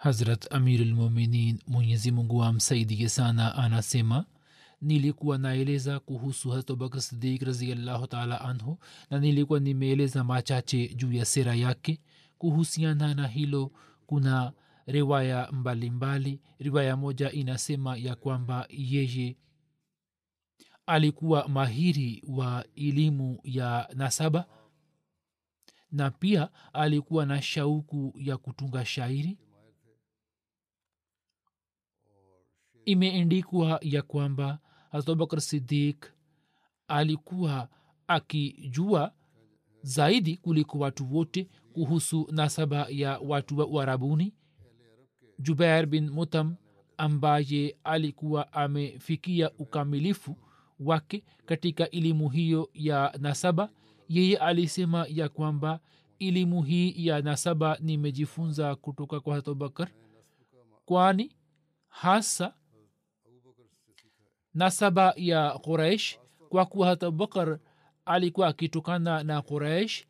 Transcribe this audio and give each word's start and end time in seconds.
Hazrat 0.00 0.52
amirulmuminin 0.52 1.58
mwenyezi 1.66 2.10
mungu 2.12 2.44
amsaidie 2.44 3.08
sana 3.08 3.54
anasema 3.54 4.24
nilikuwa 4.80 5.38
naeleza 5.38 6.00
kuhusu 6.00 6.50
hazrat 6.50 6.70
abubakar 6.70 7.00
sidik 7.02 7.42
raziallahu 7.42 8.06
taala 8.06 8.40
anhu 8.40 8.78
na 9.10 9.18
nilikuwa 9.18 9.60
nimeeleza 9.60 10.24
machache 10.24 10.88
juu 10.88 11.12
ya 11.12 11.24
sera 11.24 11.54
yake 11.54 12.00
kuhusiana 12.38 13.14
na 13.14 13.26
hilo 13.28 13.72
kuna 14.06 14.52
riwaya 14.86 15.48
mbalimbali 15.52 15.90
mbali. 16.30 16.40
riwaya 16.58 16.96
moja 16.96 17.32
inasema 17.32 17.96
ya 17.96 18.14
kwamba 18.16 18.66
yeye 18.70 19.36
alikuwa 20.86 21.48
mahiri 21.48 22.22
wa 22.28 22.64
elimu 22.76 23.40
ya 23.44 23.88
nasaba 23.94 24.44
na 25.92 26.10
pia 26.10 26.48
alikuwa 26.72 27.26
na 27.26 27.42
shauku 27.42 28.14
ya 28.18 28.36
kutunga 28.36 28.84
shairi 28.84 29.38
imeendikwa 32.84 33.78
ya 33.82 34.02
kwamba 34.02 34.58
abubakar 34.90 35.40
sidik 35.40 36.12
alikuwa 36.88 37.68
akijua 38.06 39.12
zaidi 39.82 40.36
kuliko 40.36 40.78
watu 40.78 41.14
wote 41.14 41.48
kuhusu 41.72 42.28
nasaba 42.32 42.86
ya 42.90 43.18
watu 43.18 43.58
wa 43.58 43.66
uarabuni. 43.66 44.34
Jubair 45.38 45.86
bin 45.86 46.10
mutam 46.10 46.56
ambaye 46.96 47.76
alikuwa 47.84 48.52
amefikia 48.52 49.50
ukamilifu 49.58 50.36
wake 50.80 51.24
katika 51.46 51.90
elimu 51.90 52.28
hiyo 52.28 52.70
ya 52.74 53.14
nasaba 53.20 53.70
yeye 54.08 54.36
alisema 54.36 55.06
ya 55.08 55.28
kwamba 55.28 55.80
elimu 56.18 56.62
hii 56.62 57.06
ya 57.06 57.22
nasaba 57.22 57.78
nimejifunza 57.80 58.76
kutoka 58.76 59.20
kwa 59.20 59.36
abubakar 59.36 59.88
kwani 60.84 61.36
hasa 61.88 62.54
nasaba 64.54 65.14
ya 65.16 65.50
quraish 65.58 66.18
kwa 66.48 66.66
kuwa 66.66 66.88
hata 66.88 67.06
abubakar 67.06 67.58
alikuwa 68.04 68.48
akitokana 68.48 69.22
na 69.24 69.42
quraish 69.42 70.04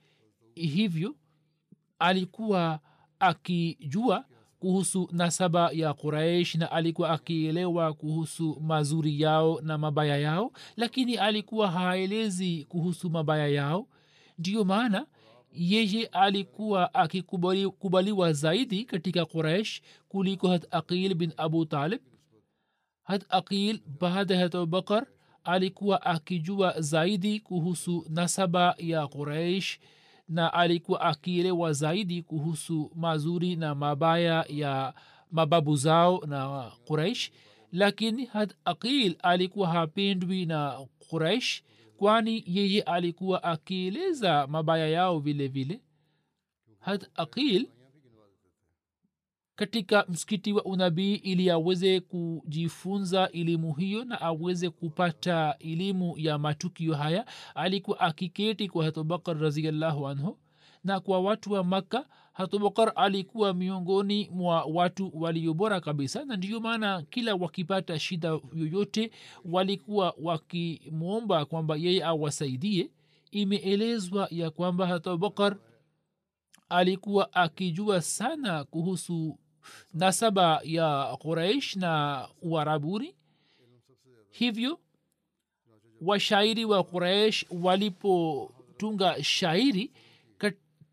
hivyo 0.54 1.14
alikuwa 1.98 2.80
akijua 3.18 4.24
kuhusu 4.58 5.08
nasaba 5.12 5.70
ya 5.72 5.94
quraish 5.94 6.54
na 6.54 6.70
alikuwa 6.72 7.10
akielewa 7.10 7.92
kuhusu 7.94 8.60
mazuri 8.60 9.20
yao 9.20 9.60
na 9.60 9.78
mabaya 9.78 10.16
yao 10.16 10.52
lakini 10.76 11.16
alikuwa 11.16 11.70
haelezi 11.70 12.64
kuhusu 12.68 13.10
mabaya 13.10 13.48
yao. 13.48 13.86
Ndiyo 14.38 14.64
maana 14.64 15.06
yeye 15.52 16.06
alikuwa 16.06 16.94
akikubaliwa 16.94 18.32
zaidi 18.32 18.84
katika 18.84 19.24
quraish 19.26 19.80
kuliko 20.08 20.48
hat 20.48 20.66
aqil 20.70 21.14
bin 21.14 21.32
abu 21.36 21.66
talib 21.66 22.00
hat 23.10 23.24
aqil 23.28 23.80
baada 24.00 24.34
ya 24.34 24.44
abubakar 24.44 25.06
alikuwa 25.44 26.02
akijua 26.02 26.80
zaidi 26.80 27.40
kuhusu 27.40 28.06
nasaba 28.08 28.74
ya 28.78 29.06
quraish 29.08 29.78
na 30.28 30.52
alikuwa 30.52 31.00
akielewa 31.00 31.72
zaidi 31.72 32.22
kuhusu 32.22 32.90
mazuri 32.94 33.56
na 33.56 33.74
mabaya 33.74 34.44
ya 34.48 34.94
mababu 35.30 35.76
zao 35.76 36.22
na 36.26 36.70
quraish 36.88 37.30
lakini 37.72 38.24
had 38.26 38.54
aqil 38.64 39.16
alikuwa 39.22 39.68
hapendwi 39.68 40.46
na 40.46 40.86
quraish 41.10 41.62
kwani 41.96 42.44
yeye 42.46 42.82
alikuwa 42.82 43.42
akieleza 43.42 44.46
mabaya 44.46 44.88
yao 44.88 45.18
vile 45.18 45.48
vile 45.48 45.80
had 46.78 47.06
aqil 47.16 47.68
katika 49.64 50.04
msikiti 50.08 50.52
wa 50.52 50.64
unabii 50.64 51.14
ili 51.14 51.50
aweze 51.50 52.00
kujifunza 52.00 53.30
elimu 53.32 53.74
hiyo 53.74 54.04
na 54.04 54.20
aweze 54.20 54.70
kupata 54.70 55.56
elimu 55.58 56.18
ya 56.18 56.38
matukio 56.38 56.94
haya. 56.94 57.26
Alikuwa 57.54 58.00
akiketi 58.00 58.68
kwa 58.68 58.84
hatubakar 58.84 59.38
raziallahu 59.40 60.08
anhu 60.08 60.38
na 60.84 61.00
kwa 61.00 61.20
watu 61.20 61.52
wa 61.52 61.64
makka. 61.64 62.06
Hatubakar 62.32 62.92
alikuwa 62.96 63.54
miongoni 63.54 64.30
mwa 64.32 64.64
watu 64.64 65.10
waliobora 65.14 65.80
kabisa 65.80 66.24
na 66.24 66.36
ndiyo 66.36 66.60
maana 66.60 67.02
kila 67.02 67.34
wakipata 67.34 67.98
shida 67.98 68.38
yoyote 68.54 69.10
walikuwa 69.44 70.14
wakimwomba 70.22 71.44
kwamba 71.44 71.76
yeye 71.76 72.04
awasaidie. 72.04 72.90
Imeelezwa 73.30 74.28
ya 74.30 74.50
kwamba 74.50 74.86
hatubakar 74.86 75.56
alikuwa 76.68 77.32
akijua 77.32 78.00
sana 78.02 78.64
kuhusu 78.64 79.38
nasaba 79.94 80.60
ya 80.64 81.16
quraish 81.22 81.76
na 81.76 82.28
uarabuni. 82.42 83.14
Hivyo 84.30 84.80
washairi 86.00 86.64
wa 86.64 86.84
quraish 86.84 87.44
walipotunga 87.50 89.24
shairi 89.24 89.92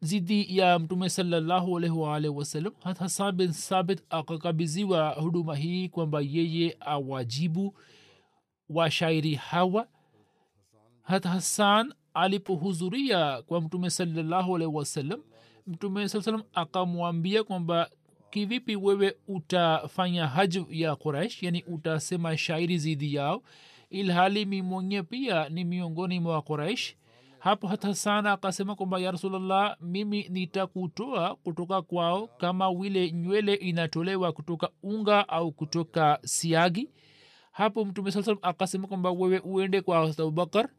zidi 0.01 0.57
ya 0.57 0.79
mtume 0.79 1.09
salallahu 1.09 1.77
alaihi 1.77 1.95
waalihi 1.97 2.33
wasallam 2.33 2.73
hasan 2.99 3.31
bin 3.35 3.51
sabit 3.53 4.01
akakabiziwa 4.09 5.09
huduma 5.09 5.55
hii 5.55 5.89
kwamba 5.89 6.21
yeye 6.21 6.77
awajibu 6.79 7.77
washairi 8.69 9.35
hawa. 9.35 9.87
Hata 11.01 11.29
hasan 11.29 11.93
alipohudhuria 12.13 13.41
kwa 13.41 13.61
mtume 13.61 13.89
salallahu 13.89 14.55
alaihi 14.55 14.75
wasallam 14.75 15.21
mtume 15.67 16.09
saa 16.09 16.21
salam 16.21 16.43
akamwambia 16.53 17.43
kwamba 17.43 17.89
kivipi 18.29 18.75
wewe 18.75 19.15
utafanya 19.27 20.27
haj 20.27 20.57
ya 20.69 20.95
quraish 20.95 21.43
yani 21.43 21.63
utasema 21.67 22.37
shairi 22.37 22.77
zidi 22.77 23.13
yao 23.15 23.43
ilhali 23.89 24.45
mi 24.45 25.03
pia 25.03 25.49
ni 25.49 25.63
miongoni 25.63 26.19
mwa 26.19 26.41
quraish 26.41 26.95
hapo 27.39 27.67
hata 27.67 27.95
sana 27.95 28.31
akasema 28.31 28.75
kwamba 28.75 28.99
ya 28.99 29.11
rasulllah 29.11 29.77
mimi 29.81 30.27
nitakutoa 30.29 31.35
kutoka 31.35 31.81
kwao 31.81 32.27
kama 32.27 32.69
wile 32.69 33.11
nywele 33.11 33.53
inatolewa 33.53 34.31
kutoka 34.31 34.69
unga 34.83 35.29
au 35.29 35.51
kutoka 35.51 36.19
siagi. 36.25 36.89
Hapo 37.51 37.85
mtume 37.85 38.11
saa 38.11 38.23
salam 38.23 38.39
akasema 38.41 38.87
kwamba 38.87 39.11
wewe 39.11 39.39
uende 39.39 39.81
kwa 39.81 39.97
abubakar 40.01 40.69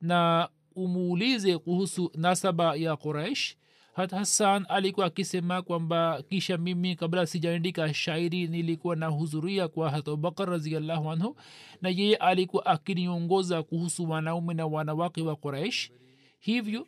na 0.00 0.48
umuulize 0.76 1.58
kuhusu 1.58 2.10
nasaba 2.14 2.74
ya 2.76 2.96
quraish 2.96 3.56
hat 3.96 4.10
hasan 4.10 4.66
alikuwa 4.68 5.06
akisema 5.06 5.62
kwamba 5.62 6.22
kisha 6.22 6.58
mimi 6.58 6.96
kabla 6.96 7.26
sijaandika 7.26 7.94
shairi 7.94 8.46
nilikuwa 8.46 8.96
nahudhuria 8.96 9.68
kwa 9.68 9.90
hat 9.90 10.08
abubakar 10.08 10.48
raziallahu 10.50 11.10
anhu 11.10 11.36
na 11.82 11.88
yeye 11.88 12.16
alikuwa 12.16 12.66
akiniongoza 12.66 13.62
kuhusu 13.62 14.10
wanaume 14.10 14.54
na 14.54 14.66
wanawake 14.66 15.22
wa 15.22 15.36
quraish 15.36 15.90
hivyo 16.38 16.86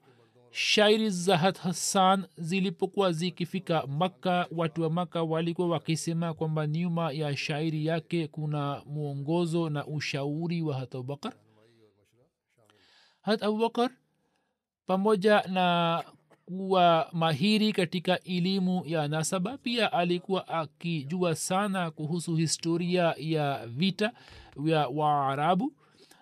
shairi 0.51 1.11
za 1.11 1.39
hat 1.39 1.59
hassan 1.59 2.25
zilipokuwa 2.37 3.13
zikifika 3.13 3.87
makka 3.87 4.47
watu 4.57 4.83
wa 4.83 4.91
makka 4.91 5.23
walikuwa 5.23 5.69
wakisema 5.69 6.35
kwamba 6.35 6.67
nyuma 6.67 7.13
ya 7.13 7.37
shairi 7.37 7.87
yake 7.87 8.29
kuna 8.29 8.83
mwongozo 8.87 9.71
na 9.71 9.87
ushauri 9.87 10.63
wa 10.63 10.75
hat 10.79 10.95
abubakar 10.95 11.33
hat 13.23 13.43
abubakar 13.43 13.91
pamoja 14.87 15.43
na 15.43 16.05
kuwa 16.49 17.09
mahiri 17.13 17.73
katika 17.73 18.21
elimu 18.25 18.83
ya 18.87 19.09
nasaba. 19.09 19.59
Pia 19.59 19.93
alikuwa 19.93 20.49
akijua 20.49 21.35
sana 21.35 21.91
kuhusu 21.91 22.37
historia 22.37 23.15
ya 23.19 23.67
vita 23.67 24.13
vya 24.57 24.89
waarabu. 24.89 25.73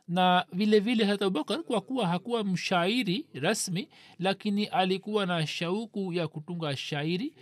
Na 0.09 0.45
vile 0.53 0.81
vile 0.81 1.05
hata 1.05 1.25
abubakar 1.27 1.63
kwa 1.63 1.81
kuwa 1.81 2.07
hakuwa 2.07 2.45
mshairi 2.45 3.27
rasmi 3.35 3.89
lakini 4.19 4.65
alikuwa 4.65 5.27
na 5.27 5.47
shauku 5.47 6.13
ya 6.13 6.29
kutunga 6.29 6.77
shairi. 6.77 7.35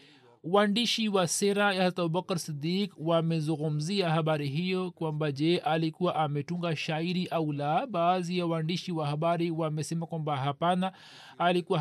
Waandishi 0.45 1.09
wa 1.09 1.27
sera 1.29 1.75
ya 1.75 1.83
hata 1.83 2.03
abubakar 2.03 2.39
sidik 2.39 2.93
wamezungumzia 2.99 4.11
habari 4.11 4.49
hiyo 4.49 4.91
kwamba 4.91 5.33
je 5.33 5.59
alikuwa 5.59 6.15
ametunga 6.17 6.77
shairi 6.77 7.27
au 7.27 7.53
la? 7.53 7.87
Baadhi 7.87 8.39
ya 8.39 8.47
waandishi 8.47 8.93
wa 8.93 9.07
habari 9.07 9.51
wamesema 9.51 10.07
kwamba 10.07 10.37
hapana 10.37 10.93
alikuwa 11.39 11.79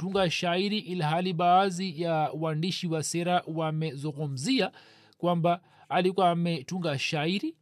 hakutunga 0.00 0.30
shairi 0.30 0.78
ilhali 0.78 1.32
baadhi 1.32 2.02
ya 2.02 2.14
waandishi 2.14 2.86
wa 2.86 3.02
sera 3.02 3.42
wamezungumzia 3.46 4.72
kwamba 5.18 5.60
alikuwa 5.88 6.30
ametunga 6.30 6.98
shairi. 6.98 7.56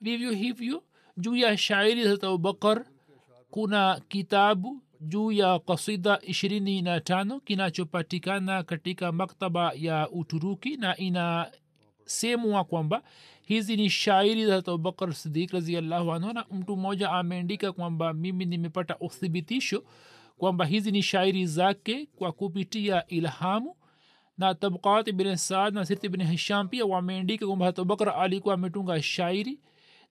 Vivyo 0.00 0.30
hivyo 0.32 0.82
juu 1.16 1.36
ya 1.36 1.56
shairi 1.56 2.04
za 2.04 2.12
abubakar 2.28 2.84
kuna 3.50 4.00
kitabu 4.08 4.82
juu 5.00 5.32
ya 5.32 5.58
kasida 5.58 6.18
ishirini 6.22 6.82
na 6.82 7.00
tano 7.00 7.40
kinachopatikana 7.40 8.62
katika 8.62 9.12
maktaba 9.12 9.72
ya 9.74 10.10
uturuki 10.10 10.76
na 10.76 10.96
inasemwa 10.96 12.64
kwamba 12.64 13.02
hizi 13.42 13.76
ni 13.76 13.90
shairi 13.90 14.46
za 14.46 14.56
abubakar 14.56 15.14
sidik 15.14 15.50
raziallahu 15.52 16.12
anhu 16.12 16.32
na 16.32 16.44
mtu 16.50 16.76
mmoja 16.76 17.10
ameandika 17.10 17.72
kwamba 17.72 18.12
mimi 18.12 18.44
nimepata 18.44 18.98
uthibitisho 18.98 19.84
kwamba 20.38 20.64
hizi 20.64 20.90
ni 20.90 21.02
shairi 21.02 21.46
zake 21.46 22.08
kwa 22.16 22.32
kupitia 22.32 23.06
ilhamu. 23.06 23.76
Na 24.38 24.54
tabkat 24.54 25.08
ibn 25.08 25.36
saad 25.36 25.74
na 25.74 25.84
sirt 25.86 26.04
ibn 26.04 26.22
hisham 26.24 26.68
pia 26.68 26.84
wameandika 26.86 27.46
kwamba 27.46 27.66
abubakar 27.66 28.08
alikuwa 28.08 28.54
ametunga 28.54 29.02
shairi 29.02 29.58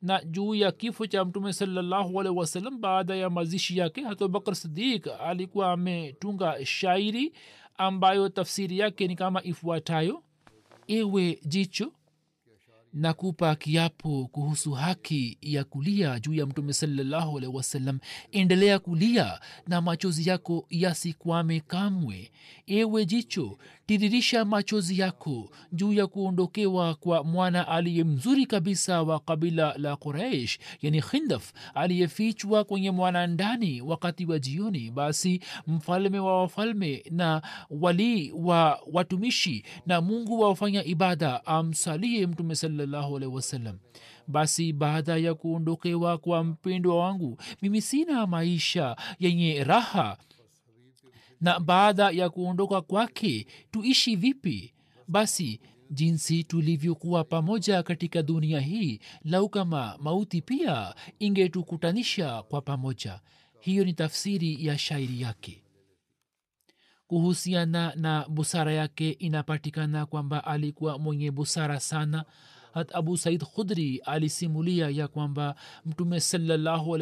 na 0.01 0.24
juu 0.24 0.56
ya 0.56 0.72
kifo 0.72 1.07
cha 1.07 1.25
mtume 1.25 1.54
salallahu 1.54 2.16
wasalam 2.16 2.81
baada 2.81 3.16
ya 3.16 3.30
mazishi 3.30 3.77
yake 3.77 4.01
hatubakar 4.04 4.56
sidik 4.56 5.07
alikuwa 5.22 5.72
ametunga 5.72 6.66
shairi 6.66 7.33
ambayo 7.77 8.30
tafsiri 8.30 8.80
yake 8.80 9.07
ni 9.07 9.16
kama 9.16 9.44
ifuatayo. 9.44 10.24
Ewe 10.88 11.39
jicho 11.45 11.92
nakupa 12.95 13.56
kiapo 13.56 14.30
kuhusu 14.31 14.71
haki 14.71 15.38
ya 15.42 15.63
kulia 15.63 16.19
juu 16.19 16.33
ya 16.33 16.45
mtume 16.45 16.74
salallahu 16.74 17.38
alaihi 17.38 17.56
wasallam. 17.57 18.00
Endelea 18.31 18.80
kulia 18.80 19.39
na 19.68 19.81
machozi 19.81 20.30
yako 20.30 20.65
yasikwame 20.69 21.59
kamwe. 21.59 22.31
Ewe 22.68 23.06
jicho 23.06 23.57
tiririsha 23.86 24.45
machozi 24.45 25.00
yako 25.00 25.50
juu 25.71 25.94
ya 25.94 26.07
kuondokewa 26.07 26.95
kwa 26.95 27.24
mwana 27.24 27.68
aliye 27.68 28.03
mzuri 28.03 28.45
kabisa 28.45 29.01
wa 29.03 29.19
kabila 29.19 29.77
la 29.77 29.95
quraish 29.95 30.59
yani 30.81 31.01
khindaf 31.01 31.51
aliyefichwa 31.74 32.63
kwenye 32.63 32.91
mwana 32.91 33.27
ndani 33.27 33.81
wakati 33.81 34.25
wa 34.25 34.39
jioni. 34.39 34.91
Basi 34.91 35.39
mfalme 35.68 36.19
wa 36.19 36.41
wafalme 36.41 37.03
na 37.12 37.41
walii 37.69 38.31
wa 38.31 38.80
watumishi 38.91 39.63
na 39.86 40.01
mungu 40.01 40.39
wa 40.39 40.50
wafanya 40.50 40.83
ibada 40.83 41.45
amsalie 41.45 42.27
mtume 42.27 42.56
salallahu 42.56 42.85
alaihi 42.94 43.36
wasallam 43.36 43.80
basi 44.28 44.74
baada 44.74 45.18
ya 45.18 45.34
kuondokewa 45.36 46.18
kwa 46.18 46.44
mpendwa 46.44 46.98
wangu 47.00 47.38
mimi 47.62 47.82
sina 47.82 48.28
maisha 48.28 48.96
yenye 49.20 49.64
raha. 49.64 50.18
Na 51.42 51.60
baada 51.60 52.10
ya 52.10 52.30
kuondoka 52.30 52.82
kwake 52.82 53.48
tuishi 53.72 54.16
vipi? 54.16 54.74
Basi 55.08 55.60
jinsi 55.92 56.44
tulivyokuwa 56.44 57.24
pamoja 57.24 57.84
katika 57.84 58.24
dunia 58.24 58.60
hii 58.60 59.00
lau 59.24 59.50
kama 59.50 59.98
mauti 60.02 60.42
pia 60.42 60.96
ingetukutanisha 61.20 62.44
kwa 62.44 62.62
pamoja. 62.62 63.20
Hiyo 63.60 63.84
ni 63.86 63.94
tafsiri 63.94 64.66
ya 64.66 64.78
shairi 64.78 65.22
yake. 65.22 65.62
Kuhusiana 67.08 67.94
na 67.96 68.26
busara 68.30 68.72
yake 68.74 69.12
inapatikana 69.12 70.06
kwamba 70.06 70.44
alikuwa 70.44 71.00
mwenye 71.00 71.32
busara 71.32 71.80
sana 71.80 72.26
hat 72.75 72.95
abu 72.95 73.18
said 73.18 73.44
khudri 73.44 73.98
alisimulia 74.06 74.89
ya 74.89 75.07
kwamba 75.07 75.56
mtume 75.86 76.19
salallahu 76.19 76.95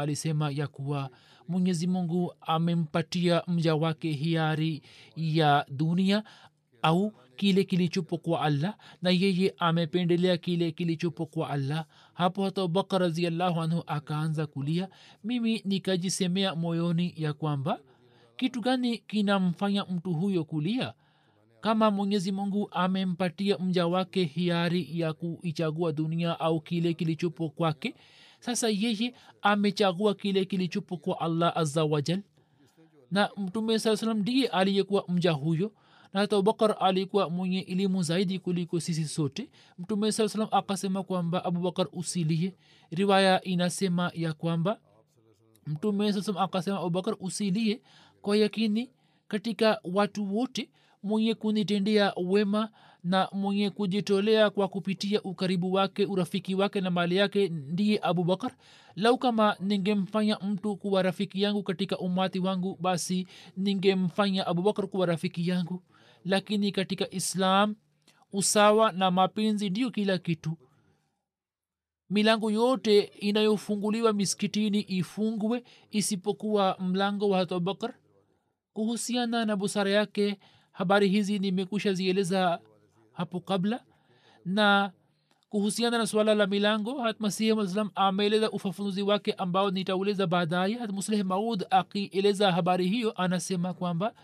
alisema 0.00 0.50
ya 0.50 0.66
kuwa 0.66 1.10
mwenyezi 1.48 1.86
mungu 1.86 2.34
amempatia 2.40 3.42
mja 3.48 3.74
wake 3.74 4.12
hiari 4.12 4.82
ya 5.16 5.66
dunia 5.70 6.24
au 6.82 7.12
kile 7.36 7.64
kilichopo 7.64 8.18
kwa 8.18 8.40
allah 8.40 8.76
na 9.02 9.10
yeye 9.10 9.54
amependelea 9.58 10.36
kile 10.36 10.70
kilichopo 10.72 11.26
kwa 11.26 11.50
allah. 11.50 11.86
Hapo 12.14 12.44
hata 12.44 12.62
abubakar 12.62 13.00
raziallahu 13.00 13.60
anhu 13.60 13.82
akaanza 13.86 14.46
kulia. 14.46 14.88
Mimi 15.24 15.62
nikajisemea 15.64 16.54
moyoni 16.54 17.14
ya 17.16 17.32
kwamba 17.32 17.78
kitu 18.36 18.60
gani 18.60 18.98
kinamfanya 18.98 19.84
mtu 19.84 20.12
huyo 20.12 20.44
kulia 20.44 20.94
kama 21.62 21.90
mwenyezi 21.90 22.32
mungu 22.32 22.68
amempatia 22.70 23.58
mja 23.58 23.86
wake 23.86 24.24
hiari 24.24 25.00
ya 25.00 25.12
kuichagua 25.12 25.92
dunia 25.92 26.40
au 26.40 26.60
kile 26.60 26.94
kilichopo 26.94 27.48
kwake 27.48 27.94
sasa 28.40 28.68
yeye 28.68 29.14
amechagua 29.42 30.14
kile 30.14 30.44
kilichopo 30.44 30.96
kwa 30.96 31.20
allah 31.20 31.52
aza 31.56 31.84
wajal 31.84 32.22
na 33.10 33.30
mtume 33.36 33.78
saa 33.78 33.96
salam 33.96 34.18
ndiye 34.18 34.48
aliyekuwa 34.48 35.04
mja 35.08 35.30
huyo 35.32 35.72
na 36.12 36.20
hata 36.20 36.36
abubakar 36.36 36.76
alikuwa 36.80 37.30
mwenye 37.30 37.60
elimu 37.60 38.02
zaidi 38.02 38.38
kuliko 38.38 38.80
sisi 38.80 39.04
sote. 39.04 39.48
Mtume 39.78 40.12
saa 40.12 40.28
salam 40.28 40.48
akasema 40.50 41.02
kwamba 41.02 41.44
abubakar 41.44 41.86
usilie. 41.92 42.54
Riwaya 42.90 43.42
inasema 43.44 44.10
ya 44.14 44.32
kwamba 44.32 44.80
mtume 45.66 46.12
saa 46.12 46.22
salam 46.22 46.42
akasema 46.42 46.78
abubakar 46.78 47.16
usilie. 47.20 47.80
Kwa 48.22 48.36
yakini 48.36 48.90
katika 49.28 49.80
watu 49.84 50.36
wote 50.36 50.70
mwenye 51.02 51.34
kunitendea 51.34 52.12
wema 52.16 52.68
na 53.04 53.28
mwenye 53.32 53.70
kujitolea 53.70 54.50
kwa 54.50 54.68
kupitia 54.68 55.22
ukaribu 55.22 55.72
wake 55.72 56.06
urafiki 56.06 56.54
wake 56.54 56.80
na 56.80 56.90
mali 56.90 57.16
yake 57.16 57.48
ndiye 57.48 58.00
abubakar. 58.02 58.56
Lau 58.96 59.18
kama 59.18 59.56
ningemfanya 59.60 60.38
mtu 60.38 60.76
kuwa 60.76 61.02
rafiki 61.02 61.42
yangu 61.42 61.62
katika 61.62 61.98
umati 61.98 62.38
wangu 62.38 62.78
basi 62.80 63.26
ningemfanya 63.56 64.46
abubakar 64.46 64.88
kuwa 64.88 65.06
rafiki 65.06 65.48
yangu. 65.48 65.82
Lakini 66.24 66.72
katika 66.72 67.10
islam 67.10 67.74
usawa 68.32 68.92
na 68.92 69.10
mapenzi 69.10 69.70
ndiyo 69.70 69.90
kila 69.90 70.18
kitu. 70.18 70.56
Milango 72.10 72.50
yote 72.50 73.00
inayofunguliwa 73.00 74.12
miskitini 74.12 74.80
ifungwe 74.88 75.64
isipokuwa 75.90 76.76
mlango 76.80 77.28
wa 77.28 77.40
abubakar. 77.40 77.94
Kuhusiana 78.72 79.44
na 79.44 79.56
busara 79.56 79.90
yake 79.90 80.38
habari 80.72 81.08
hizi 81.08 81.38
nimekusha 81.38 81.92
zieleza 81.92 82.60
hapo 83.12 83.40
kabla. 83.40 83.84
Na 84.44 84.92
kuhusiana 85.48 85.98
na 85.98 86.06
suala 86.06 86.34
la 86.34 86.46
milango 86.46 87.02
hat 87.02 87.16
ameeleza 87.94 88.50
ufafanuzi 88.50 89.02
wake 89.02 89.32
ambao 89.32 89.70
nitauleza 89.70 90.26
baadaye. 90.26 90.74
Hat 90.74 90.90
maud 91.24 91.64
akieleza 91.70 92.52
habari 92.52 92.88
hiyo 92.88 93.12
anasema 93.16 93.74
kwamba 93.74 94.14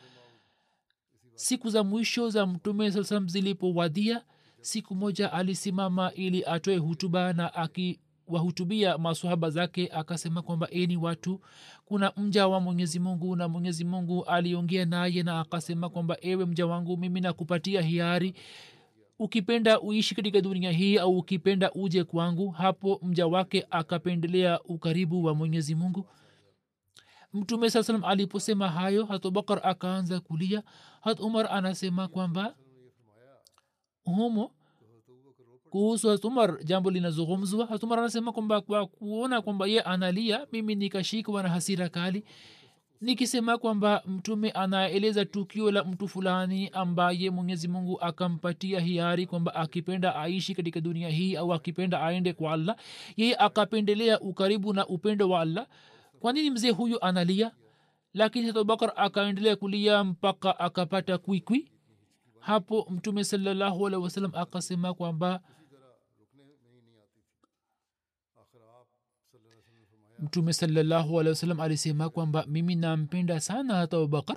siku 1.35 1.71
za 1.71 1.85
mwisho 1.85 2.31
za 2.31 2.47
mtume 2.47 2.91
saa 2.93 3.05
salam 3.05 3.29
zilipowadia 3.29 4.25
siku 4.61 4.95
moja 4.95 5.33
alisimama 5.33 6.13
ili 6.13 6.45
atoe 6.45 6.77
hutuba 6.77 7.33
na 7.33 7.55
akiwahutubia 8.33 8.99
masahaba 8.99 9.51
zake 9.51 9.89
akasema 9.93 10.43
kwamba 10.43 10.71
eni 10.71 10.97
watu 10.97 11.41
kuna 11.85 12.13
mja 12.17 12.49
wa 12.49 12.61
mwenyezi 12.61 12.99
mungu 13.01 13.37
na 13.37 13.49
mwenyezi 13.49 13.85
mungu 13.85 14.25
aliongea 14.25 14.85
naye 14.85 15.23
na 15.23 15.41
akasema 15.41 15.89
kwamba 15.89 16.17
ewe 16.21 16.47
mja 16.47 16.67
wangu 16.67 16.97
mimi 16.97 17.21
nakupatia 17.21 17.81
hiari. 17.83 18.35
Ukipenda 19.19 19.81
uishi 19.81 20.15
katika 20.15 20.41
dunia 20.41 20.71
hii 20.73 20.99
au 20.99 21.19
ukipenda 21.19 21.73
uje 21.73 22.05
kwangu 22.05 22.51
hapo 22.51 23.01
mja 23.03 23.27
wake 23.27 23.67
akapendelea 23.71 24.61
ukaribu 24.63 25.25
wa 25.25 25.35
mwenyezi 25.35 25.75
mungu 25.75 26.07
mtume 27.33 27.71
saa 27.71 27.83
salam 27.83 28.05
aliposema 28.05 28.69
hayo 28.69 29.05
hatubakar 29.05 29.61
akaanza 29.63 30.21
kulia. 30.21 30.63
Hat 31.01 31.21
umar 31.21 31.49
anasema 31.51 32.09
kwamba 32.09 32.55
humo 34.05 34.53
kuhusu 35.71 36.09
hatumar 36.09 36.65
jambo 36.65 36.91
linazungumzwa. 36.91 37.67
Hat 37.67 37.83
umar 37.83 37.99
anasema 37.99 38.33
kwamba 38.33 38.61
kwa 38.61 38.87
kuona 38.87 39.43
kwamba 39.43 39.67
ye 39.67 39.81
analia 39.81 40.47
mimi 40.53 40.75
nikashikwa 40.75 41.43
na 41.43 41.49
hasira 41.49 41.89
kali 41.89 42.25
nikisema 43.01 43.59
kwamba 43.59 44.03
mtume 44.07 44.51
anaeleza 44.51 45.25
tukio 45.25 45.71
la 45.71 45.85
mtu 45.85 46.09
fulani 46.09 46.69
ambaye 46.73 47.31
mwenyezi 47.31 47.69
mungu 47.69 48.01
akampatia 48.01 48.81
hiari 48.81 49.27
kwamba 49.27 49.55
akipenda 49.55 50.17
aishi 50.17 50.55
katika 50.55 50.81
dunia 50.81 51.09
hii 51.09 51.37
au 51.37 51.53
akipenda 51.55 52.03
aende 52.03 52.33
kwa 52.33 52.53
allah 52.53 52.77
yeye 53.17 53.37
akapendelea 53.37 54.21
ukaribu 54.21 54.73
na 54.73 54.87
upendo 54.87 55.29
wa 55.31 55.41
allah. 55.41 55.67
Kwa 56.21 56.33
nini 56.33 56.51
mzee 56.51 56.71
huyu 56.71 57.05
analia? 57.05 57.53
Lakini 58.15 58.49
abubakar 58.49 58.93
akaendelea 58.97 59.57
kulia 59.57 60.05
mpaka 60.05 60.59
akapata 60.61 61.19
kwikwi. 61.19 61.71
Hapo 62.41 62.87
mtume 62.91 63.25
salallahu 63.25 63.87
alaihi 63.87 64.05
wasallam 64.05 64.31
akasema 64.35 64.95
kwamba 64.95 65.41
mtume 70.19 70.53
salallahu 70.53 71.21
alehi 71.21 71.29
wasallam 71.31 71.61
alisema 71.61 72.09
kwamba 72.11 72.45
mimi 72.49 72.75
nampenda 72.75 73.41
sana 73.41 73.75
hata 73.75 73.97
abubakar 73.97 74.37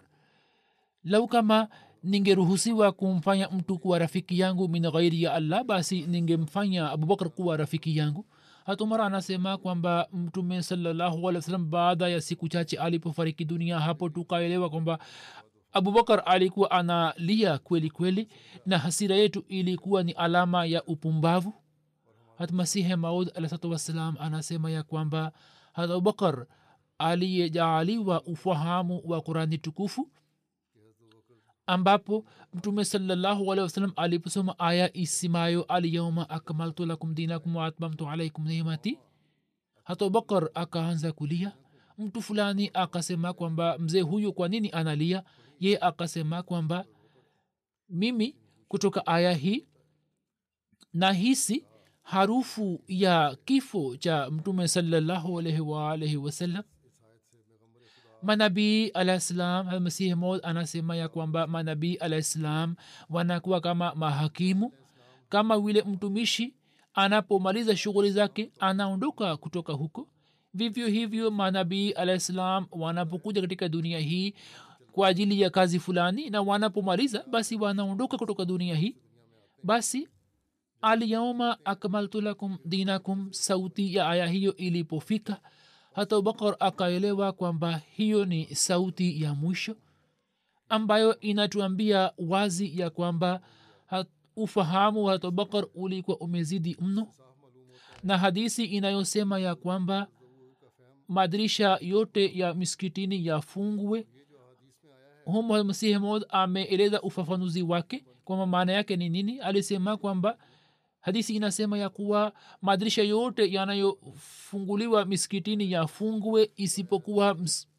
lau 1.04 1.28
kama 1.28 1.68
ningeruhusiwa 2.04 2.92
kumfanya 2.92 3.50
mtu 3.50 3.80
kuwa 3.80 4.00
rafiki 4.00 4.40
yangu 4.40 4.70
min 4.70 4.92
ghairi 4.92 5.24
ya 5.24 5.34
allah 5.34 5.64
basi 5.64 6.02
ningemfanya 6.02 6.90
abubakar 6.92 7.30
kuwa 7.30 7.58
rafiki 7.58 7.98
yangu. 7.98 8.26
Hatumara 8.66 9.06
anasema 9.06 9.58
kwamba 9.58 10.08
mtume 10.14 10.56
wasallam 10.56 11.70
baada 11.70 12.08
ya 12.08 12.22
siku 12.22 12.48
chache 12.50 12.78
alipofariki 12.78 13.46
dunia 13.46 13.80
hapo 13.80 14.10
tukaelewa 14.10 14.70
kwamba 14.70 15.00
abubakar 15.74 16.24
alikuwa 16.26 16.72
analia 16.72 17.58
kweli 17.58 17.90
kweli 17.90 18.28
na 18.66 18.78
hasira 18.78 19.16
yetu 19.16 19.44
ilikuwa 19.48 20.04
ni 20.04 20.12
alama 20.12 20.66
ya 20.66 20.84
upumbavu. 20.84 21.54
Hatmasihe 22.38 22.96
maud 22.96 23.32
alahsatu 23.36 23.72
wassalam 23.72 24.16
anasema 24.20 24.72
ya 24.72 24.84
kwamba 24.84 25.32
hat 25.74 25.90
abubakar 25.92 26.46
aliyejaaliwa 26.98 28.24
ufahamu 28.24 29.02
wa 29.06 29.22
qurani 29.22 29.58
tukufu 29.58 30.10
ambapo 31.68 32.26
mtume 32.54 32.86
salallahu 32.86 33.52
alehi 33.52 33.64
wasallam 33.64 33.94
aliposoma 33.96 34.60
aya 34.60 34.98
isimayo 34.98 35.64
alyauma 35.64 36.30
akmaltu 36.30 36.86
lakum 36.86 37.14
dinakum 37.14 37.56
waatmamtu 37.56 38.10
alaikum 38.10 38.48
nimati 38.48 39.00
hata 39.84 40.06
abubakar 40.06 40.50
akaanza 40.54 41.12
kulia. 41.12 41.52
Mtu 41.98 42.22
fulani 42.22 42.72
akasema 42.74 43.34
kwamba 43.34 43.78
mzee 43.78 44.02
huyu 44.02 44.34
kwa 44.34 44.48
nini 44.48 44.70
analia? 44.72 45.24
Ye 45.60 45.78
akasema 45.80 46.44
kwamba 46.44 46.86
mimi 47.90 48.36
kutoka 48.68 49.08
aya 49.08 49.34
hii 49.34 49.68
nahisi 50.94 51.66
harufu 52.04 52.84
ya 52.88 53.38
kifo 53.46 53.98
cha 53.98 54.30
mtume 54.32 54.68
waalaihi 55.66 56.18
wasallam 56.18 56.64
manabii 58.22 58.88
alahislam 58.88 59.80
masihi 59.80 60.16
mod 60.16 60.40
anasema 60.44 60.96
ya 60.96 61.08
kwamba 61.10 61.48
manabii 61.48 61.96
alahislam 61.96 62.76
wanakuwa 63.10 63.62
kama 63.62 63.96
mahakimu 63.96 64.72
kama 65.30 65.60
vile 65.60 65.82
mtumishi 65.82 66.54
anapomaliza 66.94 67.76
shughuli 67.78 68.12
zake 68.12 68.52
anaondoka 68.60 69.38
kutoka 69.38 69.74
huko. 69.74 70.08
Vivyo 70.54 70.88
hivyo 70.88 71.32
manabii 71.32 71.92
alahislam 71.92 72.66
wanapokuja 72.72 73.42
katika 73.42 73.70
dunia 73.70 74.00
hii 74.00 74.34
kwa 74.92 75.08
ajili 75.08 75.42
ya 75.42 75.50
kazi 75.50 75.80
fulani 75.80 76.30
na 76.30 76.42
wanapomaliza 76.42 77.24
basi 77.32 77.56
wanaondoka 77.56 78.18
kutoka 78.18 78.46
dunia 78.46 78.76
hii. 78.76 78.96
Basi 79.64 80.08
alyauma 80.82 81.66
akmaltu 81.66 82.22
lakum 82.22 82.58
dinakum 82.66 83.34
sauti 83.34 83.96
ya 83.96 84.10
aya 84.10 84.28
hiyo 84.28 84.56
ilipofika 84.56 85.42
hata 85.94 86.16
abubakar 86.16 86.56
akaelewa 86.60 87.32
kwamba 87.32 87.82
hiyo 87.92 88.26
ni 88.26 88.56
sauti 88.56 89.24
ya 89.24 89.34
mwisho 89.34 89.76
ambayo 90.70 91.20
inatuambia 91.20 92.12
wazi 92.18 92.80
ya 92.80 92.90
kwamba 92.90 93.42
ufahamu 94.36 95.04
wa 95.04 95.14
abubakar 95.14 95.66
ulikuwa 95.76 96.18
umezidi 96.18 96.78
mno. 96.82 97.08
Na 98.04 98.18
hadisi 98.18 98.66
inayosema 98.66 99.40
ya 99.40 99.56
kwamba 99.56 100.08
madirisha 101.08 101.78
yote 101.82 102.38
ya 102.40 102.54
miskitini 102.54 103.26
yafungwe. 103.26 104.08
Humo 105.26 105.64
masihi 105.64 105.98
mod 105.98 106.26
ameeleza 106.30 107.02
ufafanuzi 107.02 107.62
wake 107.64 108.06
kwamba 108.24 108.46
maana 108.46 108.72
yake 108.72 108.96
ni 108.96 109.10
nini? 109.10 109.40
Alisema 109.40 109.98
kwamba 109.98 110.38
hadisi 111.02 111.36
inasema 111.36 111.78
ya 111.78 111.90
kuwa 111.90 112.34
madirisha 112.62 113.04
yote 113.04 113.54
yanayofunguliwa 113.54 115.06
miskitini 115.06 115.72
yafungwe 115.72 116.52
isipokuwa 116.56 117.38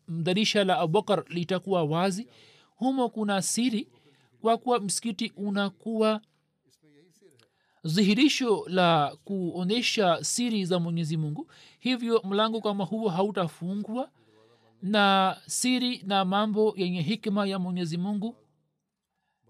dirisha 0.08 0.64
la 0.64 0.78
abubakar 0.78 1.24
litakuwa 1.28 1.82
wazi. 1.84 2.28
Humo 2.76 3.08
kuna 3.08 3.42
siri 3.42 3.88
kwa 4.40 4.58
kuwa 4.58 4.80
msikiti 4.80 5.32
unakuwa 5.36 6.20
dhihirisho 7.84 8.64
la 8.68 9.16
kuonyesha 9.24 10.24
siri 10.24 10.64
za 10.64 10.78
mwenyezi 10.78 11.16
mungu. 11.16 11.50
Hivyo 11.78 12.22
mlango 12.24 12.60
kama 12.60 12.84
huo 12.84 13.08
hautafungwa 13.08 14.10
na 14.82 15.36
siri 15.46 16.02
na 16.06 16.24
mambo 16.24 16.74
yenye 16.76 17.02
hikma 17.02 17.46
ya 17.46 17.58
mwenyezi 17.58 17.96
mungu 17.98 18.36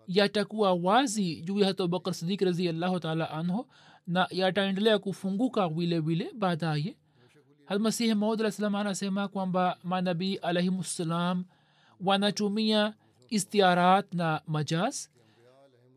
yatakuwa 0.09 0.73
wazi 0.75 1.41
juu 1.43 1.59
ya 1.59 1.67
hata 1.67 1.85
abubakar 1.85 2.15
sidik 2.15 2.41
raziallahu 2.41 3.01
taala 3.01 3.31
anhu 3.31 3.67
na 4.07 4.27
yataendelea 4.31 4.99
kufunguka 4.99 5.69
vile 5.69 6.01
vile 6.01 6.31
baadaye. 6.39 6.97
Almasihi 7.67 8.15
maud 8.15 8.41
alah 8.41 8.75
anasema 8.81 9.29
kwamba 9.29 9.79
manabii 9.85 10.35
alahimssalam 10.37 11.45
wanatumia 12.01 12.95
istiarat 13.29 14.15
na 14.15 14.41
majaz. 14.47 15.07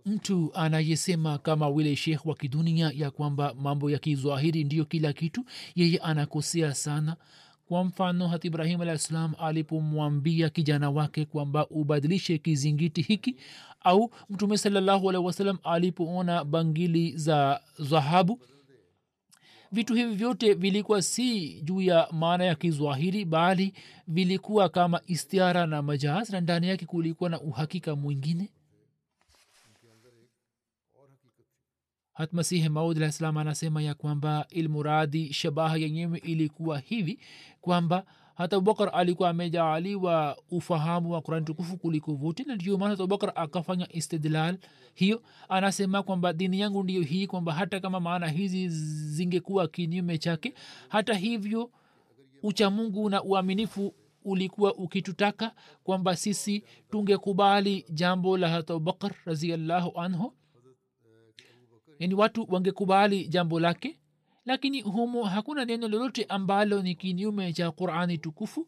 Mtu 0.06 0.52
anayesema 0.54 1.38
kama 1.38 1.72
vile 1.72 1.96
shekh 1.96 2.26
wa 2.26 2.36
kidunia 2.36 2.92
ya 2.96 3.12
kwamba 3.12 3.54
mambo 3.54 3.92
ya 3.92 4.00
kizwahiri 4.00 4.64
ndiyo 4.64 4.86
kila 4.86 5.14
kitu 5.14 5.46
yeye 5.76 5.98
anakosea 5.98 6.74
sana 6.74 7.16
kwa 7.68 7.84
mfano 7.84 8.28
hat 8.28 8.46
ibrahim 8.46 8.82
alah 8.82 8.98
ssalam 8.98 9.34
alipomwambia 9.40 10.50
kijana 10.50 10.90
wake 10.90 11.26
kwamba 11.26 11.68
ubadilishe 11.68 12.38
kizingiti 12.38 13.02
hiki 13.02 13.36
au 13.82 14.12
mtume 14.30 14.58
salallahu 14.58 15.10
alehi 15.10 15.26
wasalam 15.26 15.58
alipoona 15.64 16.44
bangili 16.44 17.18
za 17.18 17.62
dhahabu 17.80 18.40
vitu 19.72 19.94
hivi 19.96 20.16
vyote 20.16 20.54
vilikuwa 20.54 21.02
si 21.02 21.62
juu 21.62 21.82
ya 21.82 22.08
maana 22.12 22.44
ya 22.46 22.56
kizwahiri 22.56 23.26
bali 23.26 23.74
vilikuwa 24.08 24.70
kama 24.70 25.02
istiara 25.08 25.68
na 25.68 25.82
majaz 25.82 26.30
na 26.30 26.42
ndani 26.42 26.68
yake 26.68 26.86
kulikuwa 26.86 27.30
na 27.30 27.42
uhakika 27.42 27.96
mwingine 27.96 28.50
hatmasihi 32.16 32.70
maud 32.70 32.98
alah 32.98 33.12
salam 33.12 33.38
anasema 33.38 33.82
ya 33.82 33.94
kwamba 33.94 34.46
ilmuradi 34.50 35.34
shabaha 35.34 35.78
yenyewe 35.78 36.18
ilikuwa 36.20 36.80
hivi 36.80 37.20
kwamba 37.62 38.04
hata 38.36 38.56
abubakar 38.56 38.90
alikuwa 38.94 39.30
amejaaliwa 39.30 40.38
ufahamu 40.52 41.12
wa 41.12 41.22
kurani 41.22 41.46
tukufu 41.46 41.78
kuliko 41.78 42.14
vote 42.14 42.44
na 42.44 42.56
ndio 42.56 42.78
maana 42.78 42.94
abubakar 42.94 43.32
akafanya 43.36 43.88
istidlal 43.94 44.58
hiyo. 44.94 45.22
Anasema 45.50 46.04
kwamba 46.04 46.34
dini 46.34 46.60
yangu 46.60 46.84
ndiyo 46.84 47.02
hii 47.02 47.28
kwamba 47.28 47.54
hata 47.54 47.80
kama 47.80 48.00
maana 48.00 48.28
hizi 48.28 48.70
zingekuwa 49.16 49.68
kinyume 49.68 50.18
chake 50.18 50.54
hata 50.90 51.14
hivyo 51.14 51.70
uchamungu 52.44 53.10
na 53.10 53.24
uaminifu 53.24 53.94
ulikuwa 54.26 54.76
ukitutaka 54.76 55.52
kwamba 55.84 56.16
sisi 56.16 56.64
tungekubali 56.92 57.86
jambo 57.90 58.38
la 58.38 58.50
hata 58.50 58.74
abubakar 58.74 59.12
raziallahu 59.26 60.00
anhu 60.02 60.34
yani 62.00 62.14
watu 62.14 62.46
wangekubali 62.50 63.28
jambo 63.28 63.60
lake 63.60 64.00
lakini 64.46 64.82
humo 64.82 65.24
hakuna 65.24 65.66
neno 65.66 65.88
lolote 65.88 66.24
ambalo 66.24 66.82
ni 66.82 66.96
kinyume 66.96 67.54
cha 67.54 67.72
qurani 67.72 68.18
tukufu. 68.18 68.68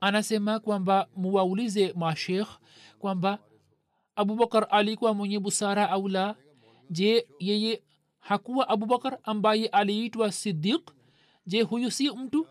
Anasema 0.00 0.58
kwamba 0.60 1.08
muwaulize 1.16 1.92
mashekh 1.96 2.48
kwamba 2.98 3.38
abubakar 4.16 4.66
alikuwa 4.70 5.14
mwenye 5.14 5.38
busara 5.38 5.90
au 5.90 6.08
la? 6.08 6.34
Je 6.90 7.26
yeye 7.38 7.82
hakuwa 8.18 8.68
abubakar 8.68 9.18
ambaye 9.22 9.66
aliitwa 9.66 10.32
sidiq 10.32 10.90
je 11.46 11.62
huyu 11.62 11.90
si 11.90 12.10
mtu 12.10 12.46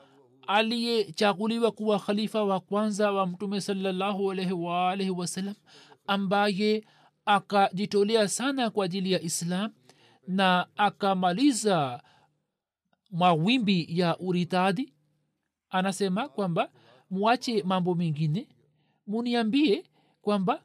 aliyechaguliwa 0.47 1.71
kuwa 1.71 1.99
khalifa 1.99 2.43
wa 2.43 2.59
kwanza 2.59 3.11
wa 3.11 3.27
mtume 3.27 3.61
salallahu 3.61 4.31
alaihi 4.31 4.53
waalaihi 4.53 5.11
wasallam 5.11 5.55
ambaye 6.07 6.83
akajitolea 7.25 8.27
sana 8.27 8.69
kwa 8.69 8.85
ajili 8.85 9.11
ya 9.11 9.21
islam 9.21 9.71
na 10.27 10.67
akamaliza 10.77 12.03
mawimbi 13.11 13.85
ya 13.89 14.17
uritadi 14.19 14.93
anasema 15.69 16.29
kwamba 16.29 16.69
mwache 17.09 17.63
mambo 17.63 17.95
mengine. 17.95 18.47
Muniambie 19.07 19.83
kwamba 20.21 20.63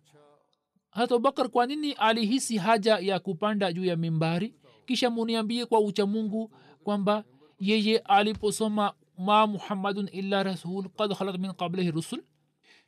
hata 0.90 1.14
abubakar 1.14 1.48
kwa 1.48 1.66
nini 1.66 1.92
alihisi 1.92 2.56
haja 2.58 2.98
ya 2.98 3.18
kupanda 3.20 3.72
juu 3.72 3.84
ya 3.84 3.96
mimbari? 3.96 4.54
Kisha 4.86 5.10
muniambie 5.10 5.66
kwa 5.66 5.80
uchamungu 5.80 6.50
kwamba 6.84 7.24
yeye 7.60 7.98
aliposoma 7.98 8.92
ma 9.18 9.46
muhammadun 9.46 10.08
illa 10.12 10.42
rasul 10.42 10.88
kad 10.88 11.14
khalat 11.14 11.38
min 11.38 11.52
qablihi 11.52 11.90
rusul 11.90 12.22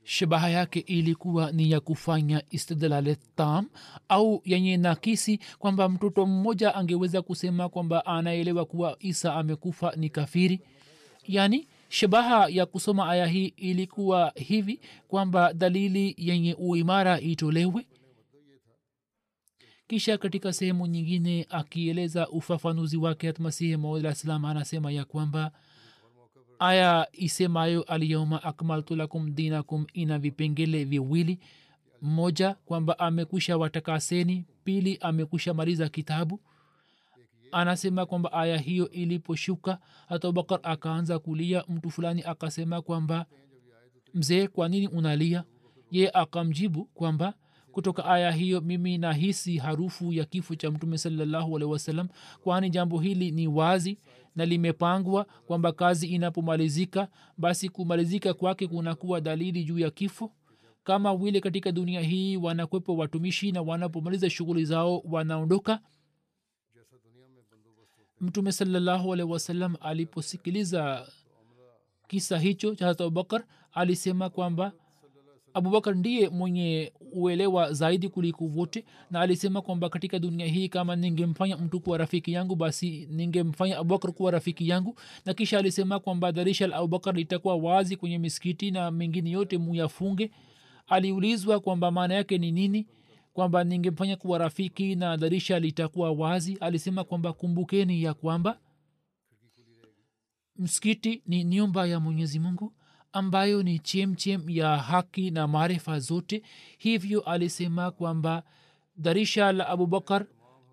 shabaha 0.05 0.49
yake 0.51 0.81
ilikuwa 0.81 1.53
ni 1.53 1.71
ya 1.71 1.81
kufanya 1.81 2.43
istidlale 2.51 3.17
tam 3.37 3.69
au 4.09 4.43
yenye 4.45 4.77
nakisi 4.77 5.41
kwamba 5.59 5.89
mtoto 5.89 6.27
mmoja 6.27 6.75
angeweza 6.75 7.23
kusema 7.23 7.69
kwamba 7.69 8.07
anaelewa 8.07 8.65
kuwa 8.65 8.97
isa 9.01 9.35
amekufa 9.35 9.93
ni 9.97 10.11
kafiri. 10.11 10.61
Yani 11.27 11.69
shabaha 11.89 12.49
ya 12.49 12.67
kusoma 12.67 13.09
aya 13.11 13.27
hii 13.27 13.47
ilikuwa 13.47 14.33
hivi 14.37 14.81
kwamba 15.09 15.53
dalili 15.53 16.15
yenye 16.19 16.55
uimara 16.55 17.21
itolewe. 17.21 17.87
Kisha 19.87 20.19
katika 20.19 20.53
sehemu 20.53 20.87
nyingine 20.87 21.47
akieleza 21.51 22.29
ufafanuzi 22.29 22.97
wake 22.97 23.27
hatmasihi 23.27 23.77
maudlah 23.77 24.15
salam 24.15 24.45
anasema 24.45 24.93
ya 24.93 25.05
kwamba 25.05 25.53
aya 26.61 27.09
isemayo 27.13 27.83
alyauma 27.83 28.43
akmaltu 28.43 28.97
lakum 28.97 29.35
dinakum 29.35 29.87
ina 29.93 30.19
vipengele 30.19 30.85
viwili. 30.85 31.39
Moja 32.03 32.55
kwamba 32.55 32.99
amekwisha 32.99 33.57
watakaseni. 33.57 34.45
Pili 34.65 34.99
amekwisha 35.01 35.55
maliza 35.55 35.89
kitabu. 35.89 36.41
Anasema 37.53 38.07
kwamba 38.07 38.33
aya 38.33 38.59
hiyo 38.59 38.91
iliposhuka 38.91 39.79
hata 40.09 40.29
abubakar 40.29 40.61
akaanza 40.63 41.19
kulia. 41.19 41.65
Mtu 41.69 41.91
fulani 41.91 42.23
akasema 42.23 42.83
kwamba 42.83 43.27
mzee 44.15 44.47
kwa 44.47 44.69
nini 44.69 44.89
unalia? 44.89 45.45
Ye 45.91 46.11
akamjibu 46.11 46.85
kwamba 46.85 47.35
kutoka 47.73 48.05
aya 48.05 48.33
hiyo 48.33 48.61
mimi 48.61 48.99
nahisi 48.99 49.57
harufu 49.59 50.13
ya 50.13 50.25
kifo 50.25 50.55
cha 50.55 50.71
mtume 50.71 50.99
salallahu 50.99 51.57
alehi 51.57 51.73
wasalam 51.73 52.09
kwani 52.43 52.71
jambo 52.71 52.99
hili 53.01 53.31
ni 53.31 53.49
wazi 53.49 53.99
na 54.37 54.45
limepangwa 54.45 55.25
kwamba 55.25 55.73
kazi 55.73 56.07
inapomalizika 56.07 57.09
basi 57.39 57.69
kumalizika 57.69 58.35
kwake 58.35 58.67
kunakuwa 58.67 59.21
dalili 59.21 59.65
juu 59.65 59.79
ya 59.79 59.91
kifo. 59.91 60.33
Kama 60.85 61.17
vile 61.17 61.41
katika 61.41 61.73
dunia 61.73 62.01
hii 62.01 62.37
wanakwepo 62.37 62.97
watumishi 62.97 63.53
na 63.53 63.63
wanapomaliza 63.63 64.31
shughuli 64.31 64.65
zao 64.65 64.99
wanaondoka. 65.05 65.81
Mtume 68.21 68.53
salallahu 68.53 69.13
alehi 69.13 69.31
wasallam 69.33 69.77
aliposikiliza 69.81 71.07
kisa 72.09 72.39
hicho 72.39 72.75
cha 72.75 72.87
hata 72.87 73.05
abubakar 73.05 73.45
alisema 73.73 74.31
kwamba 74.31 74.73
abubakar 75.55 75.97
ndiye 75.97 76.29
mwenye 76.29 76.93
uelewa 77.13 77.73
zaidi 77.73 78.09
kuliko 78.09 78.45
wote 78.45 78.85
na 79.11 79.21
alisema 79.21 79.63
kwamba 79.63 79.89
katika 79.89 80.19
dunia 80.19 80.47
hii 80.47 80.69
kama 80.69 80.97
ningemfanya 80.97 81.57
mtu 81.57 81.81
kuwa 81.81 81.99
rafiki 81.99 82.33
yangu 82.33 82.57
basi 82.57 83.09
ningemfanya 83.11 83.79
abubakar 83.79 84.13
kuwa 84.13 84.31
rafiki 84.31 84.69
yangu. 84.69 84.95
Na 85.27 85.35
kisha 85.35 85.59
alisema 85.59 86.01
kwamba 86.01 86.33
darisha 86.33 86.67
la 86.67 86.77
abubakar 86.77 87.15
litakuwa 87.15 87.57
wazi 87.57 87.97
kwenye 87.97 88.19
misikiti 88.19 88.71
na 88.71 88.91
mengine 88.91 89.31
yote 89.31 89.59
muyafunge. 89.59 90.31
Aliulizwa 90.87 91.61
kwamba 91.61 91.91
maana 91.91 92.15
yake 92.15 92.39
ni 92.39 92.53
nini 92.53 92.87
kwamba 93.33 93.65
ningemfanya 93.65 94.17
kuwa 94.17 94.39
rafiki 94.39 94.95
na 94.97 95.17
darisha 95.17 95.59
litakuwa 95.59 96.13
wazi. 96.13 96.57
Alisema 96.61 97.05
kwamba 97.05 97.33
kumbukeni 97.33 98.03
ya 98.03 98.15
kwamba 98.15 98.59
msikiti 100.57 101.23
ni 101.27 101.45
nyumba 101.45 101.87
ya 101.87 102.01
mwenyezi 102.01 102.39
mungu 102.39 102.73
ambayo 103.13 103.63
ni 103.63 103.79
chemchem 103.79 104.51
ya 104.51 104.77
haki 104.77 105.31
na 105.31 105.49
maarifa 105.49 105.99
zote. 105.99 106.43
Hivyo 106.79 107.21
alisema 107.21 107.91
kwamba 107.91 108.43
darisha 108.97 109.53
la 109.53 109.69
abubakar 109.69 110.27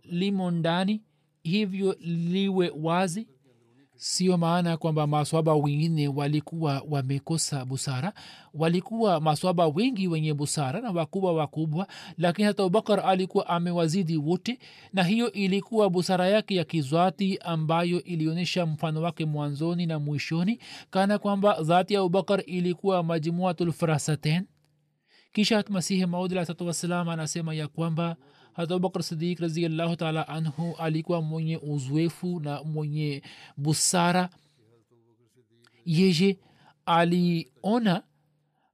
limo 0.04 0.52
ndani 0.52 1.04
hivyo 1.44 1.96
liwe 2.00 2.72
wazi 2.82 3.28
sio 3.98 4.38
maana 4.38 4.78
kwamba 4.78 5.08
maswaba 5.08 5.56
wengine 5.56 6.08
walikuwa 6.08 6.84
wamekosa 6.90 7.66
busara. 7.66 8.14
Walikuwa 8.54 9.20
maswaba 9.22 9.68
wengi 9.68 10.08
wenye 10.08 10.34
busara 10.34 10.82
na 10.82 10.92
wakubwa 10.92 11.34
wakubwa 11.34 11.88
lakini 12.18 12.48
hata 12.48 12.64
abubakar 12.64 13.00
alikuwa 13.06 13.48
amewazidi 13.48 14.18
wote 14.18 14.60
na 14.94 15.04
hiyo 15.04 15.32
ilikuwa 15.32 15.90
busara 15.90 16.28
yake 16.28 16.56
ya 16.56 16.64
kizwati 16.64 17.38
ambayo 17.38 18.04
ilionyesha 18.04 18.66
mfano 18.66 19.02
wake 19.02 19.26
mwanzoni 19.26 19.86
na 19.86 20.00
mwishoni 20.00 20.60
kana 20.90 21.18
kwamba 21.20 21.62
dhati 21.64 21.94
ya 21.94 22.00
abubakar 22.00 22.44
ilikuwa 22.46 23.04
majmuatulfarasaten 23.04 24.46
kisha 25.34 25.64
masihi 25.70 26.06
maudalahsatu 26.06 26.68
wassalam 26.68 27.10
anasema 27.10 27.54
ya 27.54 27.68
kwamba 27.68 28.16
abubakar 28.58 29.04
sidik 29.04 29.40
raziallahu 29.40 29.96
taala 29.96 30.28
anhu 30.28 30.76
alikuwa 30.80 31.22
mwenye 31.22 31.58
uzoefu 31.58 32.40
na 32.40 32.64
mwenye 32.64 33.22
busara. 33.58 34.30
Yeye 35.86 36.38
aliona 36.86 38.04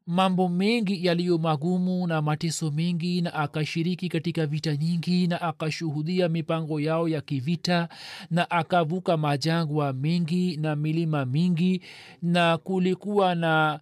mambo 0.07 0.49
mengi 0.49 1.05
yaliyo 1.05 1.37
magumu 1.37 2.07
na 2.07 2.21
mateso 2.21 2.71
mengi 2.71 3.21
na 3.21 3.33
akashiriki 3.33 4.09
katika 4.09 4.45
vita 4.45 4.75
nyingi 4.77 5.27
na 5.27 5.41
akashuhudia 5.41 6.29
mipango 6.29 6.79
yao 6.79 7.09
ya 7.09 7.21
kivita 7.21 7.89
na 8.31 8.49
akavuka 8.51 9.17
majangwa 9.17 9.93
mengi 9.93 10.57
na 10.57 10.75
milima 10.75 11.25
mingi 11.25 11.81
na 12.21 12.57
kulikuwa 12.57 13.35
na 13.35 13.79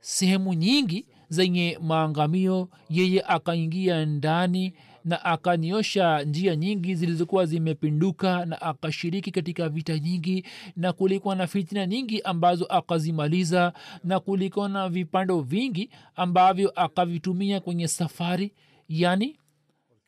sehemu 0.00 0.54
nyingi 0.54 1.06
zenye 1.28 1.78
maangamio. 1.82 2.68
Yeye 2.90 3.22
akaingia 3.22 4.06
ndani 4.06 4.74
na 5.04 5.24
akaniosha 5.24 6.22
njia 6.22 6.56
nyingi 6.56 6.94
zilizokuwa 6.94 7.46
zimepinduka 7.46 8.44
na 8.46 8.62
akashiriki 8.62 9.30
katika 9.30 9.68
vita 9.68 9.98
nyingi 9.98 10.44
na 10.76 10.92
kulikuwa 10.92 11.36
na 11.36 11.46
fitina 11.46 11.86
nyingi 11.86 12.20
ambazo 12.22 12.64
akazimaliza 12.64 13.72
na 14.04 14.20
kulikuwa 14.20 14.68
na 14.68 14.88
vipando 14.88 15.40
vingi 15.40 15.90
ambavyo 16.16 16.70
akavitumia 16.70 17.60
kwenye 17.60 17.88
safari 17.88 18.52
yani 18.88 19.36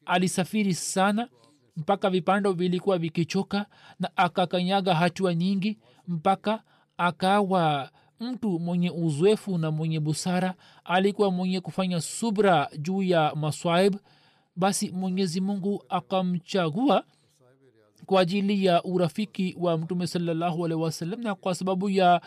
alisafiri 0.06 0.74
sana 0.74 1.28
mpaka 1.76 2.10
vipando 2.10 2.52
vilikuwa 2.52 2.98
vikichoka 2.98 3.66
na 4.00 4.10
akakanyaga 4.16 4.94
hatua 4.94 5.34
nyingi 5.34 5.78
mpaka 6.08 6.62
akawa 6.96 7.90
mtu 8.20 8.58
mwenye 8.58 8.90
uzoefu 8.90 9.58
na 9.58 9.70
mwenye 9.70 10.00
busara. 10.00 10.54
Alikuwa 10.84 11.30
mwenye 11.30 11.60
kufanya 11.60 12.00
subra 12.00 12.68
juu 12.78 13.02
ya 13.02 13.32
maswaib 13.34 13.96
basi 14.56 14.90
mwenyezi 14.90 15.40
mungu 15.40 15.84
akamchagua 15.88 17.04
kwa 18.06 18.20
ajili 18.20 18.64
ya 18.64 18.82
urafiki 18.84 19.56
wa 19.60 19.78
mtume 19.78 20.06
salallahu 20.06 20.64
alehi 20.64 20.80
wasallam 20.82 21.20
na 21.20 21.34
kwa 21.34 21.54
sababu 21.54 21.90
ya 21.90 22.20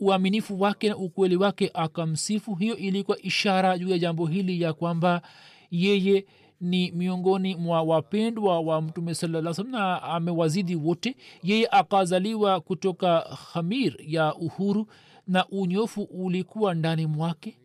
uaminifu 0.00 0.60
wake 0.60 0.88
na 0.88 0.96
ukweli 0.96 1.36
wake 1.36 1.70
akamsifu. 1.74 2.54
Hiyo 2.54 2.76
ilikuwa 2.76 3.22
ishara 3.22 3.78
juu 3.78 3.88
ya 3.88 3.98
jambo 3.98 4.26
hili 4.26 4.60
ya 4.60 4.72
kwamba 4.72 5.22
yeye 5.70 6.26
ni 6.60 6.90
miongoni 6.92 7.56
mwa 7.56 7.82
wapendwa 7.82 8.60
wa 8.60 8.82
mtume 8.82 9.14
salaa 9.14 9.54
salam 9.54 9.72
na 9.72 10.02
amewazidi 10.02 10.76
wote. 10.76 11.16
Yeye 11.42 11.68
akazaliwa 11.70 12.60
kutoka 12.60 13.20
khamir 13.52 13.96
ya 14.06 14.34
uhuru 14.34 14.86
na 15.26 15.46
unyofu 15.48 16.02
ulikuwa 16.02 16.74
ndani 16.74 17.06
mwake. 17.06 17.58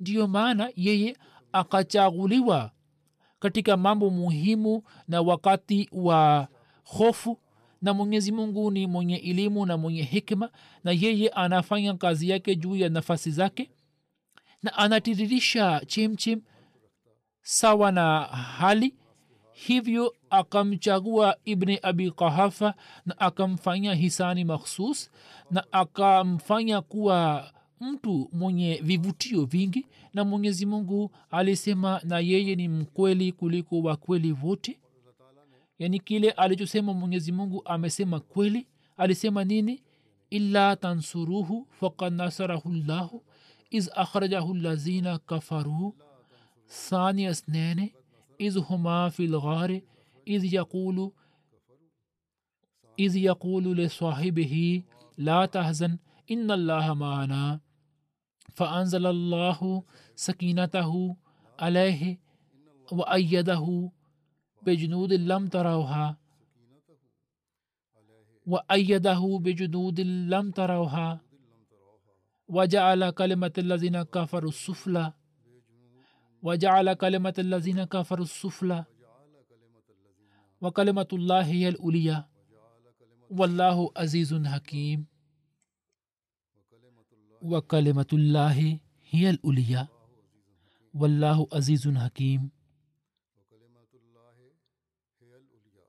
Ndiyo 0.00 0.26
maana 0.26 0.70
yeye 0.76 1.16
akachaguliwa 1.52 2.70
katika 3.42 3.76
mambo 3.76 4.10
muhimu 4.10 4.82
na 5.08 5.20
wakati 5.22 5.88
wa 5.92 6.48
hofu 6.84 7.38
na 7.82 7.94
mwenyezi 7.94 8.32
mungu 8.32 8.70
ni 8.70 8.86
mwenye 8.86 9.16
elimu 9.16 9.66
na 9.66 9.76
mwenye 9.76 10.02
hikma 10.02 10.50
na 10.84 10.92
yeye 10.92 11.28
anafanya 11.28 11.94
kazi 11.94 12.28
yake 12.28 12.56
juu 12.56 12.76
ya 12.76 12.88
nafasi 12.88 13.30
zake 13.30 13.70
na 14.62 14.74
anatiririsha 14.74 15.80
chemchem 15.86 16.40
sawa 17.42 17.92
na 17.92 18.20
hali. 18.58 18.94
Hivyo 19.52 20.14
akamchagua 20.30 21.36
ibni 21.44 21.78
abi 21.82 22.10
qahafa 22.10 22.74
na 23.06 23.18
akamfanya 23.20 23.94
hisani 23.94 24.44
makhsus 24.44 25.10
na 25.50 25.64
akamfanya 25.72 26.80
kuwa 26.80 27.50
mtu 27.82 28.28
mwenye 28.32 28.80
vivutio 28.84 29.44
vingi 29.44 29.86
na 30.14 30.24
mwenyezi 30.24 30.66
mungu 30.66 31.10
alisema 31.30 32.00
na 32.04 32.18
yeye 32.20 32.56
ni 32.56 32.68
mkweli 32.68 33.32
kuliko 33.32 33.80
wakweli 33.82 34.36
wote. 34.42 34.78
Yani 35.78 36.00
kile 36.00 36.30
alichosema 36.30 36.92
mwenyezi 36.94 37.32
mungu 37.32 37.62
amesema 37.64 38.20
kweli. 38.20 38.66
Alisema 38.96 39.44
nini? 39.44 39.82
Ila 40.30 40.76
tansuruhu 40.76 41.66
fakad 41.70 42.12
nasarahu 42.12 42.72
llahu 42.72 43.22
iz 43.70 43.88
akhrajahu 43.94 44.54
lazina 44.54 45.18
kafaru. 45.18 45.94
Thania 46.88 47.34
snene 47.34 47.94
iz 48.38 48.56
huma 48.58 49.10
fi 49.10 49.26
lghari 49.26 49.84
iz 50.24 50.52
yaqulu 50.52 51.14
iz 52.96 53.16
yaqulu 53.16 53.74
lisahibihi 53.74 54.84
la 55.16 55.48
tahzan 55.48 55.98
ina 56.26 56.56
llaha 56.56 56.94
maana. 56.94 57.60
Faanzala 58.54 59.12
llahu 59.12 59.84
sakinatahu 60.14 61.16
alaihi 61.58 62.20
waayadahu 62.90 63.92
بجنود 64.66 65.12
لم 65.12 65.48
تروها. 65.48 66.16
وأيده 68.46 69.38
بجنود 69.42 70.00
لم 70.00 70.50
تروها. 70.50 71.20
وجعل 72.48 73.10
كلمة 73.10 73.52
الذين 73.58 74.02
كفروا 74.02 74.48
السفلى. 74.48 75.12
وجعل 76.42 76.92
كلمة 76.94 77.34
الذين 77.38 77.84
كفروا 77.84 78.24
السفلى. 78.24 78.84
وكلمة 80.60 81.08
الله 81.12 81.42
هي 81.42 81.68
الأولية. 81.68 82.28
والله 83.30 83.90
عزيز 83.96 84.34
حكيم. 84.34 85.11
وكلمة 87.41 88.07
الله 88.13 88.79
هي 89.09 89.29
الأولية 89.29 89.87
والله 90.93 91.47
عزيز 91.53 91.87
حكيم 91.87 92.49
وكلمات 93.37 93.93
الله 93.95 94.37
هي 95.21 95.35
العليا 95.37 95.87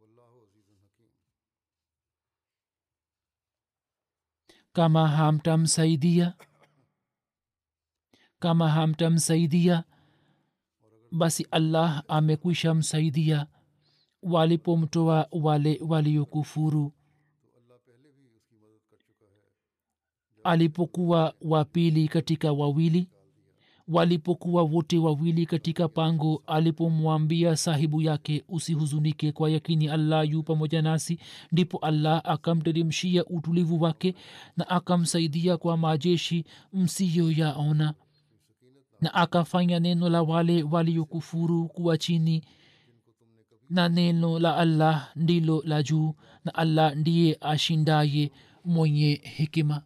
والله 0.00 0.30
عزيز 0.42 0.68
حكيم 0.82 1.10
kama 4.72 5.08
hamtamsaidia 5.08 6.34
kama 8.38 8.68
hamtamsaidia 8.68 9.84
basi 11.12 11.46
allah 11.50 12.04
amekwisha 12.08 12.74
msaidia 12.74 13.46
walipomtoa 14.22 15.28
wale 15.32 15.78
waliokufuru 15.88 16.92
Alipokuwa 20.47 21.33
wa 21.41 21.65
pili 21.65 22.07
katika 22.07 22.51
wawili 22.53 23.07
walipokuwa 23.87 24.63
wote 24.63 24.97
wawili 24.97 25.45
katika 25.45 25.87
pango 25.87 26.43
alipomwambia 26.47 27.55
sahibu 27.55 28.01
yake 28.01 28.43
usihuzunike 28.49 29.31
kwa 29.31 29.49
yakini 29.49 29.87
allah 29.89 30.29
yu 30.29 30.43
pamoja 30.43 30.81
nasi 30.81 31.19
ndipo 31.51 31.77
allah 31.77 32.21
akamteremshia 32.25 33.25
utulivu 33.25 33.81
wake 33.81 34.15
na 34.57 34.69
akamsaidia 34.69 35.57
kwa 35.57 35.77
majeshi 35.77 36.45
msiyoyaona 36.73 37.93
na 39.01 39.13
akafanya 39.13 39.79
neno 39.79 40.09
la 40.09 40.21
wale 40.23 40.63
waliokufuru 40.63 41.67
kuwa 41.67 41.97
chini 41.97 42.43
na 43.69 43.89
neno 43.89 44.39
la 44.39 44.57
allah 44.57 45.09
ndilo 45.15 45.61
la 45.65 45.83
juu 45.83 46.13
na 46.45 46.55
allah 46.55 46.95
ndiye 46.95 47.37
ashindaye 47.41 48.31
mwenye 48.65 49.21
hekima 49.23 49.83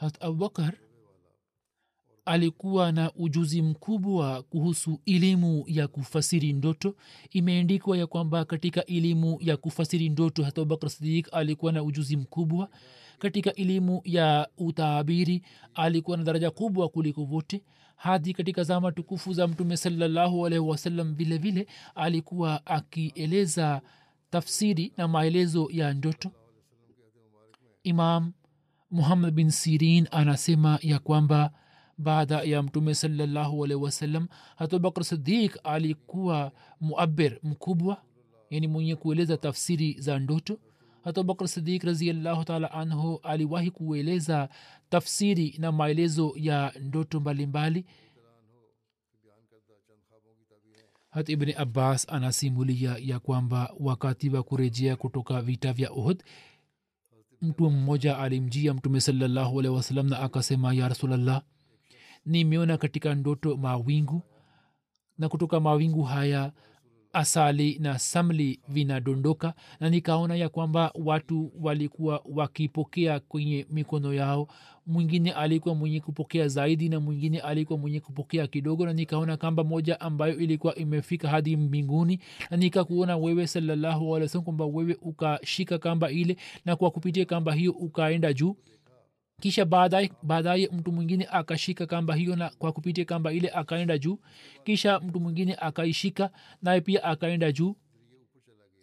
hat 0.00 0.22
abubakar 0.24 0.72
alikuwa 2.24 2.92
na 2.92 3.12
ujuzi 3.14 3.62
mkubwa 3.62 4.42
kuhusu 4.42 5.00
elimu 5.06 5.64
ya 5.66 5.88
kufasiri 5.88 6.52
ndoto. 6.52 6.94
Imeendikwa 7.30 7.98
ya 7.98 8.06
kwamba 8.06 8.44
katika 8.44 8.86
elimu 8.86 9.38
ya 9.40 9.56
kufasiri 9.56 10.08
ndoto 10.08 10.42
hata 10.44 10.60
abubakar 10.60 10.90
sidik 10.90 11.28
alikuwa 11.32 11.72
na 11.72 11.82
ujuzi 11.82 12.16
mkubwa. 12.16 12.68
Katika 13.18 13.54
elimu 13.54 14.00
ya 14.04 14.48
utaabiri 14.58 15.42
alikuwa 15.74 16.16
na 16.16 16.24
daraja 16.24 16.50
kubwa 16.50 16.88
kuliko 16.88 17.24
wote. 17.24 17.62
Hadi 17.96 18.32
katika 18.34 18.62
zama 18.64 18.92
tukufu 18.92 19.32
za 19.32 19.46
mtume 19.48 19.76
salallahu 19.76 20.46
alaihi 20.46 20.64
wasallam 20.68 21.14
vile 21.14 21.38
vile 21.38 21.66
alikuwa 21.94 22.66
akieleza 22.66 23.82
tafsiri 24.30 24.92
na 24.96 25.08
maelezo 25.08 25.68
ya 25.72 25.94
ndoto. 25.94 26.30
Imam 27.82 28.32
muhammad 28.90 29.34
bin 29.34 29.50
sirin 29.50 30.08
anasema 30.10 30.78
ya 30.82 30.98
kwamba 30.98 31.50
baada 31.98 32.42
ya 32.42 32.62
mtume 32.62 32.94
salllahualhi 32.94 33.74
wasallam 33.74 34.28
hatubakr 34.56 35.04
sidik 35.04 35.58
alikuwa 35.64 36.52
muabir 36.80 37.38
mkubwa 37.42 38.02
yani 38.50 38.68
mwenye 38.68 38.96
kueleza 38.96 39.36
tafsiri 39.36 39.96
za 40.00 40.18
ndoto. 40.18 40.58
Hatubakr 41.04 41.48
sidik 41.48 41.84
raziallahu 41.84 42.44
taala 42.44 42.70
anhu 42.72 43.20
aliwahi 43.22 43.70
kueleza 43.70 44.48
tafsiri 44.88 45.54
na 45.58 45.72
maelezo 45.72 46.32
ya 46.36 46.72
ndoto 46.80 47.20
mbalimbali. 47.20 47.84
Hat 51.10 51.28
ibni 51.28 51.52
abbas 51.52 52.06
anasimulia 52.08 52.96
ya 53.00 53.18
kwamba 53.18 53.74
wakati 53.80 54.30
wa 54.30 54.42
kurejea 54.42 54.96
kutoka 54.96 55.42
vita 55.42 55.72
vya 55.72 55.92
uhud 55.92 56.22
mtu 57.42 57.70
mmoja 57.70 58.18
alimjia 58.18 58.74
mtume 58.74 59.00
salallahu 59.00 59.60
alehi 59.60 59.74
wasalam 59.74 60.08
na 60.08 60.18
akasema 60.20 60.74
ya 60.74 60.88
rasulllah 60.88 61.42
nimeona 62.26 62.78
katika 62.78 63.14
ndoto 63.14 63.56
mawingu 63.56 64.22
na 65.18 65.28
kutoka 65.28 65.60
mawingu 65.60 66.02
haya 66.02 66.52
asali 67.12 67.78
na 67.78 67.98
samli 67.98 68.60
vinadondoka 68.68 69.54
na 69.80 69.90
nikaona 69.90 70.36
ya 70.36 70.48
kwamba 70.48 70.92
watu 70.94 71.52
walikuwa 71.60 72.22
wakipokea 72.24 73.20
kwenye 73.20 73.66
mikono 73.70 74.14
yao. 74.14 74.48
Mwingine 74.86 75.32
alikuwa 75.32 75.74
mwenye 75.74 76.00
kupokea 76.00 76.48
zaidi 76.48 76.88
na 76.88 77.00
mwingine 77.00 77.40
alikuwa 77.40 77.78
mwenye 77.78 78.00
kupokea 78.00 78.46
kidogo 78.46 78.86
na 78.86 78.92
nikaona 78.92 79.36
kamba 79.36 79.64
moja 79.64 80.00
ambayo 80.00 80.38
ilikuwa 80.38 80.74
imefika 80.74 81.28
hadi 81.28 81.56
mbinguni 81.56 82.20
na 82.50 82.56
nikakuona 82.56 83.16
wewe 83.16 83.46
salallahu 83.46 84.16
alih 84.16 84.22
wasalam 84.26 84.44
kwamba 84.44 84.64
wewe 84.66 84.96
ukashika 85.02 85.78
kamba 85.78 86.10
ile 86.10 86.36
na 86.64 86.76
kwa 86.76 86.90
kupitia 86.90 87.24
kamba 87.24 87.54
hiyo 87.54 87.72
ukaenda 87.72 88.32
juu 88.32 88.56
kisha 89.40 89.64
baadaye 89.64 90.12
baadaye 90.22 90.68
mtu 90.72 90.92
mwingine 90.92 91.28
akashika 91.30 91.86
kamba 91.86 92.14
hiyo 92.14 92.36
na 92.36 92.50
kwa 92.58 92.72
kupitia 92.72 93.04
kamba 93.04 93.32
ile 93.32 93.48
akaenda 93.50 93.98
juu. 93.98 94.18
Kisha 94.64 95.00
mtu 95.00 95.20
mwingine 95.20 95.54
akaishika 95.54 96.30
naye 96.62 96.80
pia 96.80 97.04
akaenda 97.04 97.52
juu. 97.52 97.76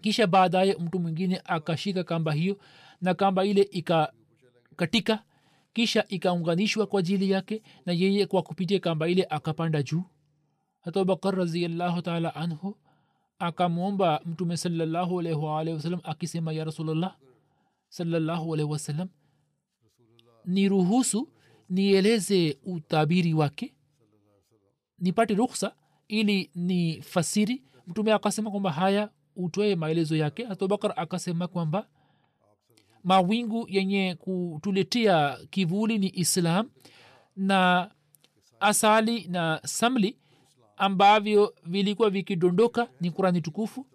Kisha 0.02 0.28
baadaye 0.28 0.76
mtu 0.80 1.00
mwingine 1.00 1.42
akashika 1.46 2.04
kamba 2.04 2.34
hiyo 2.34 2.58
na 3.02 3.14
kamba 3.14 3.46
ile 3.46 3.62
ikakatika. 3.62 5.24
Kisha 5.74 6.06
ikaunganishwa 6.08 6.88
kwa 6.88 7.00
ajili 7.00 7.32
yake 7.32 7.64
na 7.86 7.94
yeye 7.94 8.26
kwa 8.26 8.42
kupitia 8.44 8.80
kamba 8.80 9.08
ile 9.08 9.28
akapanda 9.30 9.84
juu. 9.84 10.04
Hata 10.82 11.00
abubakar 11.00 11.36
raziallahu 11.36 12.02
taala 12.02 12.36
anhu 12.36 12.78
akamwomba 13.40 14.22
mtume 14.26 14.58
salallahu 14.58 15.20
alaihi 15.20 15.40
waalihi 15.40 15.76
wasalam 15.76 16.00
akisema 16.04 16.54
ya 16.54 16.64
rasulllah 16.64 17.16
salallahu 17.90 18.54
alaihi 18.54 18.72
wasallam 18.72 19.10
niruhusu 20.48 21.30
nieleze 21.70 22.58
utabiri 22.66 23.34
wake 23.34 23.74
nipate 25.00 25.34
ruksa 25.36 25.76
ili 26.08 26.52
ni 26.56 27.02
fasiri 27.02 27.64
mtume 27.88 28.14
akasema 28.14 28.52
kwamba 28.52 28.72
haya 28.72 29.10
utoe 29.36 29.76
maelezo 29.76 30.16
yake. 30.16 30.48
Abubakar 30.48 30.94
akasema 30.96 31.48
kwamba 31.48 31.88
mawingu 33.04 33.66
yenye 33.70 34.16
kutuletea 34.20 35.38
kivuli 35.50 35.98
ni 35.98 36.12
islam 36.16 36.70
na 37.36 37.92
asali 38.60 39.28
na 39.28 39.62
samli 39.66 40.18
ambavyo 40.78 41.54
vilikuwa 41.66 42.10
vikidondoka 42.10 42.88
ni 43.02 43.12
kurani 43.12 43.42
tukufu 43.42 43.86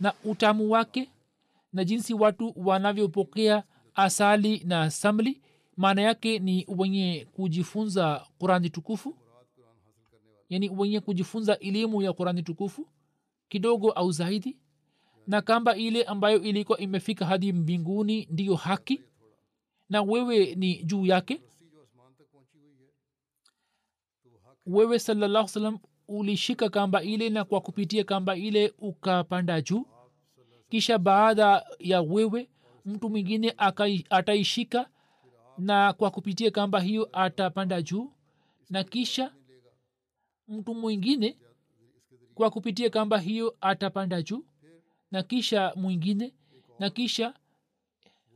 na 0.00 0.12
utamu 0.24 0.70
wake 0.70 1.10
na 1.72 1.84
jinsi 1.84 2.14
watu 2.14 2.52
wanavyopokea 2.56 3.62
asali 3.94 4.62
na 4.64 4.90
samli 4.90 5.40
maana 5.76 6.02
yake 6.02 6.38
ni 6.38 6.66
wenye 6.68 7.26
kujifunza 7.32 8.26
qurani 8.38 8.70
tukufu 8.70 9.16
yani 10.48 10.70
wenye 10.70 11.00
kujifunza 11.00 11.58
elimu 11.58 12.02
ya 12.02 12.12
qurani 12.12 12.42
tukufu 12.42 12.88
kidogo 13.48 13.90
au 13.90 14.12
zaidi 14.12 14.56
na 15.26 15.42
kamba 15.42 15.76
ile 15.76 16.02
ambayo 16.04 16.42
ilikuwa 16.42 16.78
imefika 16.78 17.26
hadi 17.26 17.52
mbinguni 17.52 18.28
ndiyo 18.30 18.54
haki 18.54 19.02
na 19.88 20.02
wewe 20.02 20.54
ni 20.54 20.82
juu 20.84 21.06
yake. 21.06 21.42
Wewe 24.66 24.98
salallahu 24.98 25.48
salam 25.48 25.78
ulishika 26.08 26.68
kamba 26.68 27.02
ile 27.02 27.30
na 27.30 27.44
kwa 27.44 27.60
kupitia 27.60 28.04
kamba 28.04 28.36
ile 28.36 28.74
ukapanda 28.78 29.60
juu. 29.60 29.86
Kisha 30.68 30.98
baada 30.98 31.66
ya 31.78 32.02
wewe 32.02 32.48
mtu 32.84 33.10
mwingine 33.10 33.54
ataishika 34.10 34.88
na 35.58 35.92
kwa 35.92 36.10
kupitia 36.10 36.50
kamba 36.50 36.80
hiyo 36.80 37.08
atapanda 37.12 37.82
juu 37.82 38.12
na 38.70 38.84
kisha 38.84 39.34
mtu 40.48 40.74
mwingine 40.74 41.38
kwa 42.34 42.50
kupitia 42.50 42.90
kamba 42.90 43.18
hiyo 43.18 43.56
atapanda 43.60 44.22
juu 44.22 44.44
na 45.10 45.22
kisha 45.22 45.72
mwingine 45.76 46.34
na 46.78 46.90
kisha 46.90 47.34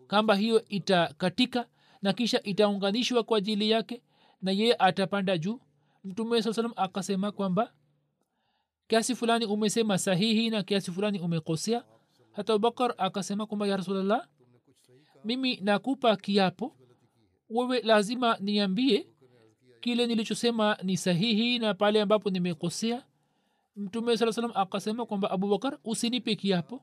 kamba 0.07 0.35
hiyo 0.35 0.65
itakatika 0.69 1.69
na 2.03 2.13
kisha 2.13 2.43
itaunganishwa 2.43 3.23
kwa 3.23 3.39
ajili 3.39 3.71
yake 3.71 4.03
na 4.43 4.51
yeye 4.51 4.75
atapanda 4.79 5.39
juu. 5.39 5.61
Mtume 6.05 6.43
saa 6.43 6.53
salam 6.53 6.73
akasema 6.77 7.33
kwamba 7.33 7.73
kiasi 8.89 9.15
fulani 9.15 9.45
umesema 9.45 9.99
sahihi 9.99 10.51
na 10.51 10.63
kiasi 10.63 10.93
fulani 10.93 11.21
umekosea. 11.21 11.85
Hata 12.33 12.53
abubakar 12.53 12.95
akasema 12.99 13.47
kwamba 13.47 13.67
ya 13.67 13.77
rasulllah 13.77 14.29
mimi 15.25 15.57
nakupa 15.57 16.17
kiapo 16.17 16.77
wewe 17.51 17.81
lazima 17.81 18.37
niambie 18.41 19.07
kile 19.81 20.07
nilichosema 20.07 20.77
ni 20.83 20.97
sahihi 20.97 21.59
na 21.59 21.75
pale 21.75 22.01
ambapo 22.01 22.31
nimekosea. 22.31 23.05
Mtume 23.77 24.17
saa 24.17 24.33
salam 24.33 24.51
akasema 24.55 25.07
kwamba 25.07 25.31
abubakar 25.31 25.79
usinipe 25.85 26.35
kiapo. 26.37 26.83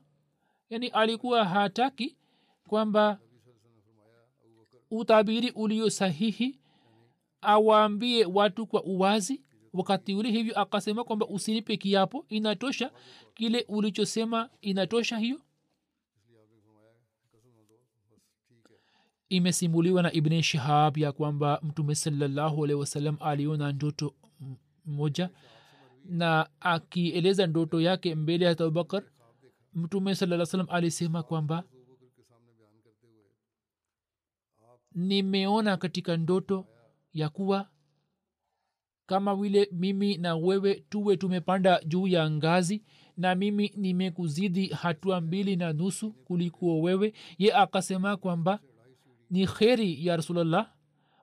Yaani 0.70 0.86
alikuwa 0.88 1.44
hataki 1.44 2.16
kwamba 2.68 3.18
utabiri 4.90 5.50
ulio 5.50 5.90
sahihi 5.90 6.58
awaambie 7.40 8.24
watu 8.24 8.66
kwa 8.66 8.84
uwazi. 8.84 9.42
Wakati 9.72 10.14
ule 10.14 10.30
hivyo 10.30 10.60
akasema 10.60 11.04
kwamba 11.04 11.26
usinipe 11.26 11.76
kiapo. 11.76 12.24
Inatosha 12.28 12.90
kile 13.34 13.64
ulichosema 13.68 14.50
inatosha 14.60 15.18
hiyo 15.18 15.40
imesimuliwa 19.28 20.02
na 20.02 20.12
ibni 20.12 20.42
shihab 20.42 20.98
ya 20.98 21.12
kwamba 21.12 21.60
mtume 21.62 21.94
salallahu 21.94 22.64
alehi 22.64 22.80
wasallam 22.80 23.16
aliona 23.20 23.72
ndoto 23.72 24.14
moja 24.86 25.30
na 26.04 26.48
akieleza 26.60 27.46
ndoto 27.46 27.80
yake 27.80 28.14
mbele 28.14 28.44
ya 28.44 28.50
abubakar 28.50 29.02
mtume 29.74 30.14
salaa 30.14 30.46
salam 30.46 30.66
alisema 30.70 31.22
kwamba 31.22 31.64
nimeona 34.94 35.76
katika 35.76 36.16
ndoto 36.16 36.66
ya 37.14 37.28
kuwa 37.28 37.68
kama 39.06 39.36
vile 39.36 39.68
mimi 39.72 40.16
na 40.16 40.36
wewe 40.36 40.74
tuwe 40.74 41.16
tumepanda 41.16 41.80
juu 41.84 42.06
ya 42.06 42.30
ngazi 42.30 42.82
na 43.16 43.34
mimi 43.34 43.72
nimekuzidi 43.76 44.66
hatua 44.66 45.20
mbili 45.20 45.56
na 45.56 45.72
nusu 45.72 46.12
kuliko 46.12 46.80
wewe. 46.80 47.12
Ye 47.38 47.54
akasema 47.54 48.16
kwamba 48.16 48.60
ni 49.30 49.46
kheri 49.46 50.06
ya 50.06 50.16
rasulllah 50.16 50.72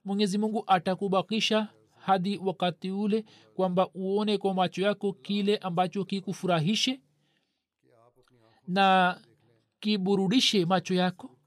mwenyezi 0.05 0.37
mungu 0.37 0.63
atakubakisha 0.67 1.67
hadi 1.97 2.37
wakati 2.37 2.91
ule 2.91 3.25
kwamba 3.55 3.89
uone 3.93 4.37
kwa 4.37 4.53
macho 4.53 4.81
yako 4.81 5.13
kile 5.13 5.57
ambacho 5.57 6.05
kikufurahishe 6.05 7.01
na 8.67 9.19
kiburudishe 9.79 10.65
macho 10.65 10.93
yako. 10.93 11.37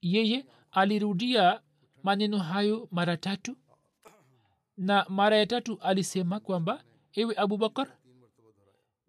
Yeye 0.00 0.46
alirudia 0.70 1.60
maneno 2.02 2.38
hayo 2.38 2.88
mara 2.90 3.16
tatu 3.16 3.56
na 4.76 5.06
mara 5.08 5.36
ya 5.36 5.46
tatu 5.46 5.78
alisema 5.80 6.40
kwamba 6.40 6.84
ewe 7.12 7.34
abubakar 7.36 7.96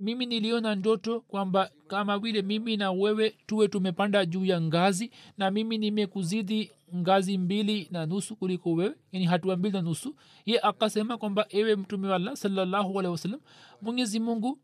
mimi 0.02 0.26
niliona 0.26 0.76
ndoto 0.76 1.20
kwamba 1.22 1.72
kama 1.88 2.20
vile 2.20 2.42
mimi 2.42 2.78
na 2.78 2.92
wewe 2.92 3.30
tuwe 3.46 3.68
tumepanda 3.68 4.26
juu 4.26 4.46
ya 4.46 4.62
ngazi 4.62 5.12
na 5.38 5.52
mimi 5.52 5.78
nimekuzidi 5.78 6.72
ngazi 6.96 7.38
mbili 7.38 7.88
na 7.92 8.06
nusu 8.06 8.36
kuliko 8.36 8.72
wewe 8.74 8.96
yani 9.12 9.26
hatua 9.26 9.56
mbili 9.58 9.74
na 9.74 9.82
nusu. 9.82 10.16
Ye 10.46 10.60
akasema 10.60 11.18
kwamba 11.18 11.46
ewe 11.50 11.76
mtume 11.76 12.08
wallah 12.08 12.36
salallahu 12.36 13.00
alehi 13.00 13.12
wasallam 13.12 13.40
mwenyezi 13.82 14.20
mungu 14.20 14.60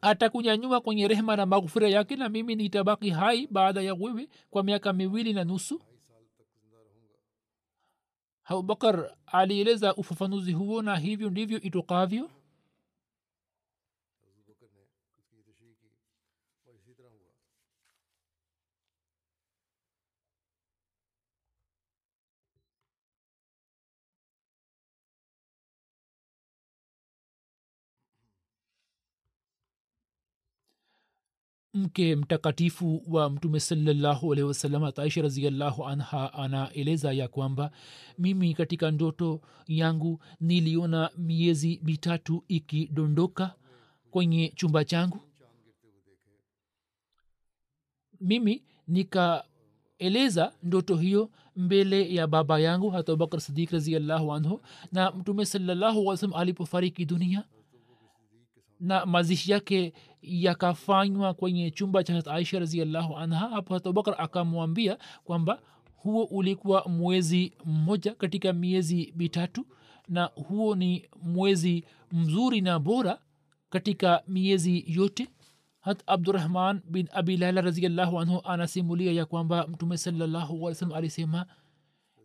atakunyanyua 0.00 0.80
kwenye 0.80 1.08
rehma 1.08 1.36
na 1.36 1.46
maghfira 1.46 1.88
yake 1.88 2.16
na 2.16 2.28
mimi 2.28 2.54
nitabaki 2.54 3.10
hai 3.10 3.46
baada 3.50 3.82
ya 3.82 3.94
wewe 3.94 4.28
kwa 4.50 4.62
miaka 4.62 4.92
miwili 4.92 5.32
na 5.32 5.44
nusu. 5.44 5.80
Abubakar 8.44 9.10
alieleza 9.26 9.94
ufafanuzi 9.94 10.52
huo 10.52 10.82
na 10.82 10.96
hivyo 10.96 11.30
ndivyo 11.30 11.60
itokavyo 11.60 12.30
mke 31.74 32.16
mtakatifu 32.16 33.02
wa 33.06 33.30
mtume 33.30 33.60
salallahu 33.60 34.32
alehi 34.32 34.48
wasalam 34.48 34.92
taisha 34.92 35.22
raziallahu 35.22 35.84
anha 35.86 36.32
anaeleza 36.32 37.12
ya 37.12 37.28
kwamba 37.28 37.70
mimi 38.18 38.54
katika 38.54 38.90
ndoto 38.90 39.40
yangu 39.66 40.20
niliona 40.40 41.10
miezi 41.18 41.80
mitatu 41.84 42.44
ikidondoka 42.48 43.54
kwenye 44.10 44.48
chumba 44.56 44.84
changu. 44.84 45.20
Mimi 48.20 48.62
nikaeleza 48.88 50.52
ndoto 50.62 50.96
hiyo 50.96 51.30
mbele 51.56 52.14
ya 52.14 52.26
baba 52.26 52.58
yangu 52.60 52.90
hata 52.90 53.12
abubakar 53.12 53.40
sidik 53.40 53.70
raziallahu 53.70 54.32
anhu 54.34 54.60
na 54.92 55.10
mtume 55.10 55.46
salallahu 55.46 56.06
wasalam 56.06 56.36
alipofariki 56.36 57.04
dunia 57.04 57.44
na 58.80 59.06
mazishi 59.06 59.52
yake 59.52 59.92
yakafanywa 60.22 61.34
kwenye 61.34 61.70
chumba 61.70 62.04
cha 62.04 62.26
aisha 62.26 62.58
raziallahu 62.58 63.16
anha. 63.16 63.48
Hapo 63.48 63.74
abubakar 63.76 64.14
akamwambia 64.18 64.98
kwamba 65.24 65.60
huo 65.96 66.24
ulikuwa 66.24 66.84
mwezi 66.88 67.52
mmoja 67.64 68.14
katika 68.14 68.52
miezi 68.52 69.12
mitatu 69.16 69.66
na 70.08 70.24
huo 70.24 70.74
ni 70.74 71.08
mwezi 71.22 71.84
mzuri 72.12 72.60
na 72.60 72.78
bora 72.78 73.18
katika 73.70 74.22
miezi 74.28 74.84
yote. 74.86 75.28
Hat 75.80 76.02
abdurahman 76.06 76.80
bin 76.84 77.08
abi 77.12 77.36
laila 77.36 77.60
raziallahu 77.60 78.20
anhu 78.20 78.40
anasimulia 78.44 79.12
ya 79.12 79.26
kwamba 79.26 79.66
mtume 79.66 79.96
salallahu 79.98 80.74
salam 80.74 80.94
alisema 80.94 81.46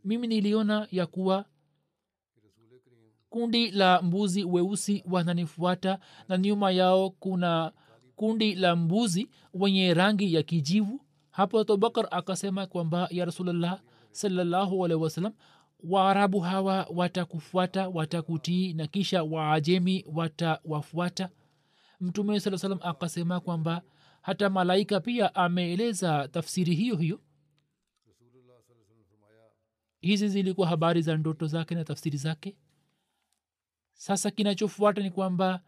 mimi 0.05 0.27
niliona 0.27 0.87
ya 0.91 1.05
kuwa 1.05 1.45
kundi 3.33 3.71
la 3.71 4.01
mbuzi 4.01 4.43
weusi 4.43 5.03
wananifuata 5.11 5.99
na 6.29 6.37
nyuma 6.37 6.71
yao 6.71 7.09
kuna 7.09 7.71
kundi 8.15 8.55
la 8.55 8.75
mbuzi 8.75 9.29
wenye 9.53 9.93
rangi 9.93 10.33
ya 10.33 10.43
kijivu. 10.43 11.01
Hapo 11.31 11.59
abubakar 11.59 12.07
akasema 12.11 12.67
kwamba 12.67 13.07
ya 13.11 13.25
rasulllah 13.25 13.81
salallahu 14.11 14.85
alehi 14.85 15.01
wasalam 15.01 15.33
waarabu 15.83 16.39
hawa 16.39 16.87
watakufuata 16.95 17.89
watakutii 17.89 18.73
na 18.73 18.87
kisha 18.87 19.23
waajemi 19.23 20.05
watawafuata. 20.13 21.29
Mtume 22.01 22.39
saa 22.39 22.57
salam 22.57 22.79
akasema 22.81 23.39
kwamba 23.39 23.81
hata 24.21 24.49
malaika 24.49 24.99
pia 24.99 25.35
ameeleza 25.35 26.27
tafsiri 26.27 26.75
hiyo 26.75 26.95
hiyo. 26.95 27.19
Hizi 30.01 30.27
zilikuwa 30.27 30.67
habari 30.67 31.01
za 31.01 31.17
ndoto 31.17 31.47
zake 31.47 31.75
na 31.75 31.83
tafsiri 31.83 32.17
zake 32.17 32.55
sasa 34.03 34.31
kinachofuata 34.31 35.01
ni 35.01 35.11
kwamba 35.11 35.61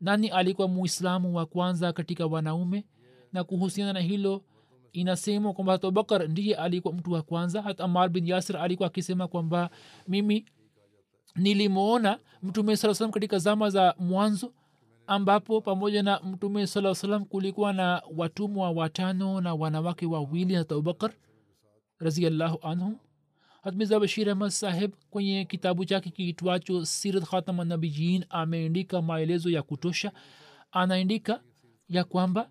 nani 0.00 0.28
alikuwa 0.28 0.68
muislamu 0.68 1.34
wa 1.36 1.46
kwanza 1.46 1.92
katika 1.92 2.26
wanaume? 2.26 2.86
Na 3.32 3.44
kuhusiana 3.44 3.92
na 3.92 4.00
hilo 4.00 4.44
inasemwa 4.92 5.52
kwamba 5.52 5.72
hata 5.72 5.86
abubakar 5.88 6.28
ndiye 6.28 6.56
alikuwa 6.56 6.94
mtu 6.94 7.12
wa 7.12 7.22
kwanza. 7.22 7.62
Hata 7.62 7.84
amar 7.84 8.08
bin 8.08 8.26
yasir 8.26 8.56
alikuwa 8.56 8.86
akisema 8.86 9.28
kwamba 9.28 9.70
mimi 10.08 10.46
nilimwona 11.36 12.18
mtume 12.42 12.76
saa 12.76 12.94
salam 12.94 13.12
katika 13.12 13.38
zama 13.38 13.70
za 13.70 13.94
mwanzo 13.98 14.52
ambapo 15.06 15.60
pamoja 15.60 16.02
na 16.02 16.20
mtume 16.20 16.66
saa 16.66 16.94
salam 16.94 17.24
kulikuwa 17.24 17.72
na 17.72 18.02
watumwa 18.16 18.70
watano 18.70 19.40
na 19.40 19.54
wanawake 19.54 20.06
wawili 20.06 20.54
hata 20.54 20.74
abubakar 20.74 21.12
raziallahu 21.98 22.58
anhum 22.66 22.96
hatmiza 23.68 24.00
bashir 24.00 24.30
ahmad 24.30 24.50
saheb 24.50 24.92
kwenye 25.10 25.44
kitabu 25.44 25.84
chake 25.84 26.10
kiitwacho 26.10 26.84
sirat 26.84 27.24
khatama 27.24 27.64
nabiyin 27.64 28.24
ameandika 28.30 29.02
maelezo 29.02 29.50
ya 29.50 29.62
kutosha. 29.62 30.12
Anaandika 30.72 31.42
ya 31.88 32.04
kwamba 32.04 32.50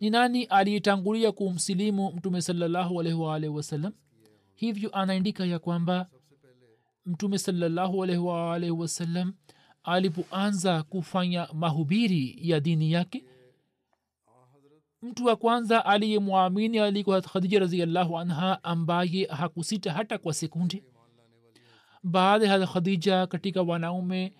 ni 0.00 0.10
nani 0.10 0.44
aliyetangulia 0.44 1.32
kumsilimu 1.32 2.12
mtume 2.12 2.42
salallahu 2.42 3.00
alaihi 3.00 3.18
waalihi 3.18 3.52
wasallam 3.52 3.92
hivyo 4.54 4.90
anaandika 4.96 5.44
ya 5.46 5.58
kwamba 5.58 6.10
mtume 7.06 7.38
salallahu 7.38 8.04
alaihi 8.04 8.22
waalihi 8.22 8.72
wasallam 8.72 9.34
alipoanza 9.82 10.82
kufanya 10.82 11.48
mahubiri 11.52 12.38
ya 12.40 12.60
dini 12.60 12.92
yake 12.92 13.24
mtu 15.06 15.24
wa 15.24 15.36
kwanza 15.36 15.84
aliyemwamini 15.86 16.78
alikuwa 16.78 17.20
khadija 17.20 17.58
raziallahu 17.60 18.18
anha 18.18 18.64
ambaye 18.64 19.24
hakusita 19.26 19.92
hata 19.92 20.18
kwa 20.18 20.34
sekundi 20.34 20.82
baada 22.02 22.46
ya 22.46 22.66
khadija 22.66 23.26
katika 23.26 23.62
wanaume 23.62 24.32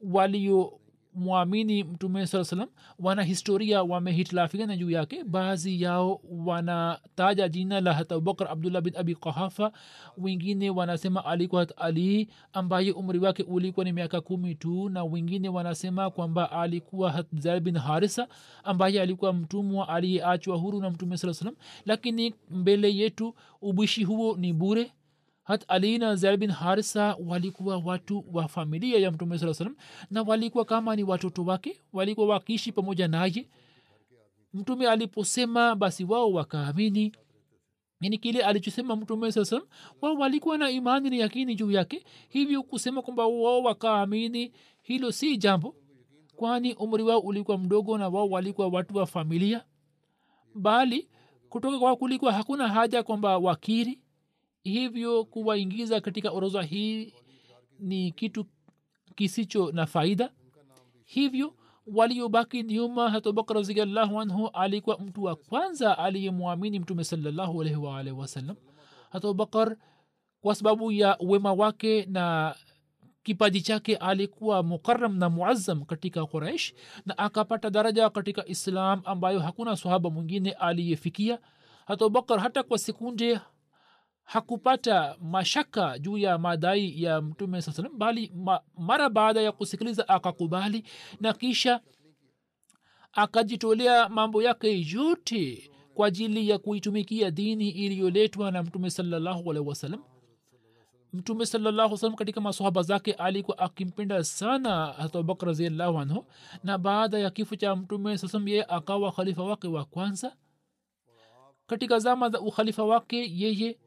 walio 0.00 0.80
kumwamini 1.12 1.84
mtume 1.84 2.26
saa 2.26 2.44
salam 2.44 2.68
wana 2.98 3.22
historia 3.22 3.82
wamehitilafiana 3.82 4.76
juu 4.76 4.90
yake. 4.90 5.24
Baadhi 5.24 5.82
yao 5.82 6.20
wanataja 6.46 7.48
jina 7.48 7.80
la 7.80 7.94
hat 7.94 8.12
abubakar 8.12 8.48
abdullah 8.50 8.82
bin 8.82 8.96
abi 8.96 9.14
qahafa 9.14 9.72
wengine 10.18 10.70
wanasema 10.70 11.24
alikuwa 11.24 11.60
hat 11.60 11.72
ali 11.76 12.28
ambaye 12.52 12.92
umri 12.92 13.18
wake 13.18 13.42
ulikuwa 13.42 13.84
ni 13.84 13.92
miaka 13.92 14.20
kumi 14.20 14.54
tu 14.54 14.88
na 14.88 15.04
wengine 15.04 15.48
wanasema 15.48 16.10
kwamba 16.10 16.50
alikuwa 16.52 17.12
hat 17.12 17.26
zaid 17.38 17.62
bin 17.62 17.78
harisa 17.78 18.28
ambaye 18.64 19.00
alikuwa 19.02 19.32
mtumwa 19.32 19.88
aliyeachwa 19.88 20.56
huru 20.56 20.80
na 20.80 20.90
mtume 20.90 21.16
saa 21.16 21.34
salam 21.34 21.54
lakini 21.86 22.34
mbele 22.50 22.96
yetu 22.96 23.34
ubishi 23.62 24.04
huo 24.04 24.36
ni 24.36 24.52
bure 24.52 24.92
hat 25.42 25.64
ali 25.68 25.98
na 25.98 26.16
zaid 26.16 26.40
bin 26.40 26.50
harisa 26.50 27.16
walikuwa 27.26 27.76
watu 27.78 28.24
wa 28.32 28.48
familia 28.48 28.98
ya 28.98 29.10
mtume 29.10 29.38
saa 29.38 29.54
salam 29.54 29.76
na 30.10 30.22
walikuwa 30.22 30.64
kama 30.64 30.96
ni 30.96 31.02
watoto 31.02 31.44
wake 31.44 31.80
walikuwa 31.92 32.26
wakiishi 32.26 32.72
pamoja 32.72 33.08
naye. 33.08 33.48
Mtume 34.54 34.88
aliposema 34.88 35.74
basi 35.74 36.04
wao 36.04 36.32
wakaamini. 36.32 37.12
Yani 38.00 38.18
kile 38.18 38.42
alichosema 38.42 38.96
mtume 38.96 39.32
saa 39.32 39.44
salam 39.44 39.66
wao 40.00 40.14
walikuwa 40.14 40.58
na 40.58 40.70
imani 40.70 41.10
na 41.10 41.16
yakini 41.16 41.54
juu 41.54 41.70
yake 41.70 42.04
hivyo 42.28 42.62
kusema 42.62 43.02
kwamba 43.02 43.26
wao 43.26 43.62
wakaamini 43.62 44.52
hilo 44.82 45.12
si 45.12 45.36
jambo 45.36 45.74
kwani 46.36 46.74
umri 46.74 47.02
wao 47.02 47.18
ulikuwa 47.20 47.58
mdogo 47.58 47.98
na 47.98 48.08
wao 48.08 48.28
walikuwa 48.28 48.68
watu 48.68 48.96
wa 48.96 49.06
familia. 49.06 49.64
Bali 50.54 51.08
kutoka 51.48 51.78
kwa 51.78 51.96
kulikuwa 51.96 52.32
hakuna 52.32 52.68
haja 52.68 53.02
kwamba 53.02 53.38
wakiri 53.38 54.01
hivyo 54.62 55.24
kuwaingiza 55.24 56.00
katika 56.00 56.30
orodha 56.30 56.62
hii 56.62 57.14
ni 57.78 58.12
kitu 58.12 58.46
kisicho 59.14 59.72
na 59.72 59.86
faida. 59.86 60.30
Hivyo 61.04 61.54
waliobaki 61.86 62.62
nyuma 62.62 63.10
hatubakar 63.10 63.56
raziallahu 63.56 64.20
anhu 64.20 64.48
alikuwa 64.48 64.98
mtu 64.98 65.22
wa 65.24 65.36
kwanza 65.36 65.98
aliyemwamini 65.98 66.78
mtume 66.80 67.04
salallahu 67.04 67.60
alaihi 67.62 67.78
waalihi 67.80 68.16
wasallam 68.16 68.56
hatubakar 69.10 69.76
kwa 70.40 70.54
sababu 70.54 70.92
ya 70.92 71.16
wema 71.20 71.52
wake 71.52 72.06
na 72.06 72.54
kipaji 73.22 73.60
chake 73.62 73.96
alikuwa 73.96 74.62
mukaram 74.62 75.18
na 75.18 75.30
muazzam 75.30 75.84
katika 75.84 76.26
quraish 76.26 76.74
na 77.06 77.18
akapata 77.18 77.70
daraja 77.70 78.10
katika 78.10 78.46
islam 78.48 79.02
ambayo 79.04 79.40
hakuna 79.40 79.76
sahaba 79.76 80.10
mwingine 80.10 80.50
aliyefikia. 80.52 81.38
Hatubakar 81.86 82.38
hata 82.40 82.62
kwa 82.62 82.78
sekunde 82.78 83.40
hakupata 84.24 85.16
mashaka 85.20 85.98
juu 85.98 86.18
ya 86.18 86.38
madai 86.38 87.02
ya 87.02 87.20
mtume 87.20 87.62
saa 87.62 87.72
salam 87.72 87.98
bali 87.98 88.32
ma, 88.34 88.60
mara 88.78 89.10
baada 89.10 89.40
ya 89.40 89.52
kusikiliza 89.52 90.08
akakubali 90.08 90.84
na 91.20 91.32
kisha 91.32 91.80
akajitolea 93.12 94.08
mambo 94.08 94.42
yake 94.42 94.86
yote 94.92 95.70
kwa 95.94 96.06
ajili 96.06 96.48
ya 96.48 96.58
kuitumikia 96.58 97.30
dini 97.30 97.68
iliyoletwa 97.70 98.50
na 98.50 98.62
mtume 98.62 98.90
salallahu 98.90 99.50
alaihi 99.50 99.68
wasalam 99.68 100.02
mtume 101.12 101.46
salallahu 101.46 101.96
salam 101.98 102.16
katika 102.16 102.40
masohaba 102.40 102.82
zake 102.82 103.12
alikuwa 103.12 103.58
akimpenda 103.58 104.24
sana 104.24 104.86
hata 104.86 105.18
abubakar 105.18 105.46
raziallahu 105.46 105.98
anhu 105.98 106.26
na 106.64 106.78
baada 106.78 107.18
ya 107.18 107.30
kifo 107.30 107.56
cha 107.56 107.76
mtume 107.76 108.18
sasam 108.18 108.48
yeye 108.48 108.64
akawa 108.64 109.12
khalifa 109.12 109.42
wake 109.42 109.68
wa 109.68 109.84
kwanza. 109.84 110.36
Katika 111.66 111.98
zama 111.98 112.28
za 112.30 112.40
ukhalifa 112.40 112.84
wake 112.84 113.30
yeye 113.40 113.78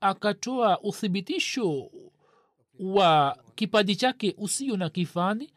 akatoa 0.00 0.80
uthibitisho 0.80 1.90
wa 2.80 3.38
kipaji 3.54 3.96
chake 3.96 4.34
usio 4.38 4.76
na 4.76 4.90
kifani. 4.90 5.52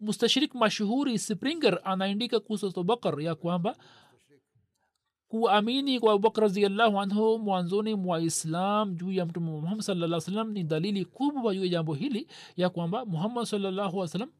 Mustashrik 0.00 0.54
mashuhuri 0.54 1.18
springer 1.18 1.80
anaandika 1.84 2.40
kuhusu 2.40 2.66
abubakar 2.66 3.20
ya 3.20 3.34
kwamba 3.34 3.76
kuamini 5.28 6.00
kwa 6.00 6.12
abubakar 6.12 6.42
raziallahu 6.42 7.00
anhu 7.00 7.38
mwanzoni 7.38 7.94
mwa 7.94 8.20
islam 8.20 8.94
juu 8.94 9.12
ya 9.12 9.26
mtume 9.26 9.50
muhammad 9.50 9.80
salaa 9.80 10.20
salam 10.20 10.52
ni 10.52 10.64
dalili 10.64 11.04
kubwa 11.04 11.54
juu 11.54 11.62
ya 11.62 11.68
jambo 11.68 11.94
hili 11.94 12.28
ya 12.56 12.70
kwamba 12.70 13.04
muhammad 13.04 13.44
salallahu 13.44 14.08
salam 14.08 14.30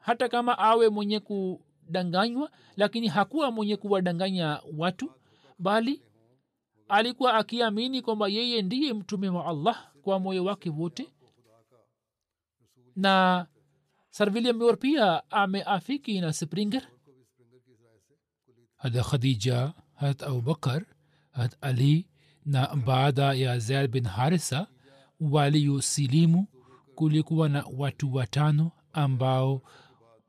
hata 0.00 0.28
kama 0.28 0.58
awe 0.58 0.88
mwenye 0.88 1.20
kudanganywa 1.20 2.50
lakini 2.76 3.08
hakuwa 3.08 3.50
mwenye 3.50 3.76
kuwadanganya 3.76 4.60
watu 4.78 5.10
bali 5.58 6.02
alikuwa 6.88 7.34
akiamini 7.34 8.02
kwamba 8.02 8.28
yeye 8.28 8.62
ndiye 8.62 8.92
mtume 8.92 9.28
wa 9.28 9.46
allah 9.46 9.90
kwa 10.02 10.18
moyo 10.20 10.44
wake 10.44 10.70
wote. 10.70 11.12
Na 12.96 13.46
sarviliam 14.10 14.60
yor 14.62 14.78
pia 14.78 15.30
ameafiki 15.30 16.20
na 16.20 16.32
springer. 16.32 16.82
Hada 18.76 19.02
khadija 19.02 19.72
hat 19.94 20.22
abubakar 20.22 20.84
hat 21.32 21.56
ali 21.60 22.06
na 22.44 22.76
baada 22.76 23.32
ya 23.32 23.58
zaid 23.58 23.90
bin 23.90 24.04
harisa 24.04 24.66
waliyosilimu 25.20 26.46
kulikuwa 26.94 27.48
na 27.48 27.64
watu 27.78 28.14
watano 28.14 28.72
ambao 28.92 29.62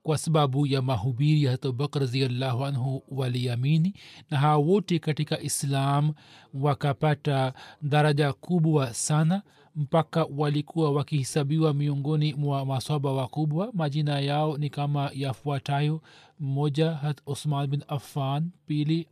kwa 0.05 0.17
sababu 0.17 0.67
ya 0.67 0.81
mahubiri 0.81 1.43
ya 1.43 1.53
abubakar 1.53 2.01
raziallahu 2.01 2.65
anhu 2.65 3.03
waliamini 3.07 3.93
na 4.31 4.37
hawa 4.37 4.57
wote 4.57 4.99
katika 4.99 5.39
islam 5.41 6.13
wakapata 6.53 7.53
daraja 7.81 8.33
kubwa 8.33 8.93
sana 8.93 9.41
mpaka 9.75 10.23
walikuwa 10.37 10.91
wakihesabiwa 10.91 11.73
miongoni 11.73 12.33
mwa 12.33 12.65
maswaba 12.65 13.11
wakubwa. 13.13 13.69
Majina 13.73 14.19
yao 14.19 14.57
ni 14.57 14.69
kama 14.69 15.11
yafuatayo. 15.13 16.01
Mmoja 16.39 16.91
hat 16.91 17.21
usman 17.25 17.67
bin 17.67 17.83
affan. 17.87 18.49
Pili 18.67 19.07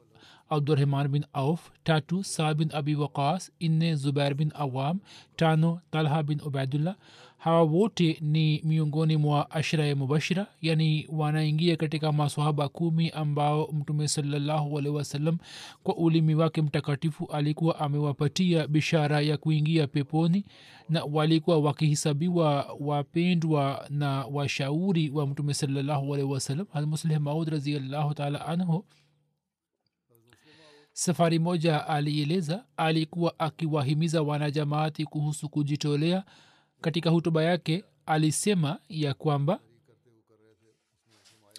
abdurahman 0.50 1.08
bin 1.08 1.26
auf. 1.34 1.72
Tatu 1.84 2.24
saa 2.24 2.54
bin 2.54 2.70
abi 2.74 2.96
waqas. 2.96 3.52
Nne 3.62 3.96
zubair 3.96 4.34
bin 4.34 4.52
awam. 4.56 5.00
Tano 5.36 5.80
talha 5.92 6.24
bin 6.24 6.42
ubaidullah 6.46 6.96
hawa 7.44 7.62
wote 7.64 8.18
ni 8.22 8.62
miongoni 8.66 9.18
mwa 9.18 9.52
ashira 9.52 9.86
ya 9.86 9.96
mubashira 9.96 10.48
yani 10.62 11.08
wanaingia 11.10 11.76
katika 11.78 12.12
maswahaba 12.12 12.70
kumi 12.70 13.10
ambao 13.10 13.68
mtume 13.74 14.08
salllahualhi 14.08 14.90
wasallam 14.90 15.38
kwa 15.84 15.96
ulimi 15.96 16.36
wake 16.36 16.62
mtakatifu 16.62 17.26
alikuwa 17.26 17.80
amewapatia 17.80 18.68
bishara 18.68 19.22
ya 19.22 19.38
kuingia 19.38 19.88
peponi 19.88 20.46
na 20.90 21.04
walikuwa 21.04 21.60
wakihisabiwa 21.60 22.76
wapendwa 22.80 23.86
na 23.90 24.26
washauri 24.26 25.10
wa 25.10 25.28
mtume 25.28 25.54
salllahualhi 25.54 26.24
wasallam. 26.26 26.66
Halmuslih 26.74 27.20
maud 27.20 27.48
raziallahu 27.50 28.14
taala 28.14 28.46
anhu 28.48 28.86
safari 30.94 31.40
moja 31.40 31.88
alieleza 31.88 32.66
alikuwa 32.78 33.40
akiwahimiza 33.40 34.22
wanajamaati 34.22 35.06
kuhusu 35.06 35.50
kujitolea 35.50 36.24
katika 36.84 37.10
hutuba 37.10 37.44
yake 37.44 37.84
alisema 38.06 38.80
ya 38.90 39.14
kwamba 39.14 39.60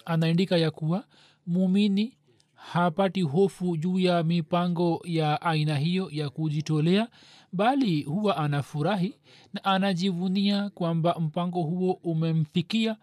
anaandika 0.05 0.57
ya 0.57 0.71
kuwa 0.71 1.05
muumini 1.47 2.17
hapati 2.53 3.21
hofu 3.21 3.77
juu 3.77 3.99
ya 3.99 4.23
mipango 4.23 5.01
ya 5.05 5.41
aina 5.41 5.77
hiyo 5.77 6.09
ya 6.11 6.29
kujitolea 6.29 7.07
bali 7.53 8.03
huwa 8.03 8.37
anafurahi 8.37 9.15
na 9.53 9.63
anajivunia 9.63 10.69
kwamba 10.69 11.15
mpango 11.19 11.61
huo 11.61 11.99
umemfikia 12.03 12.97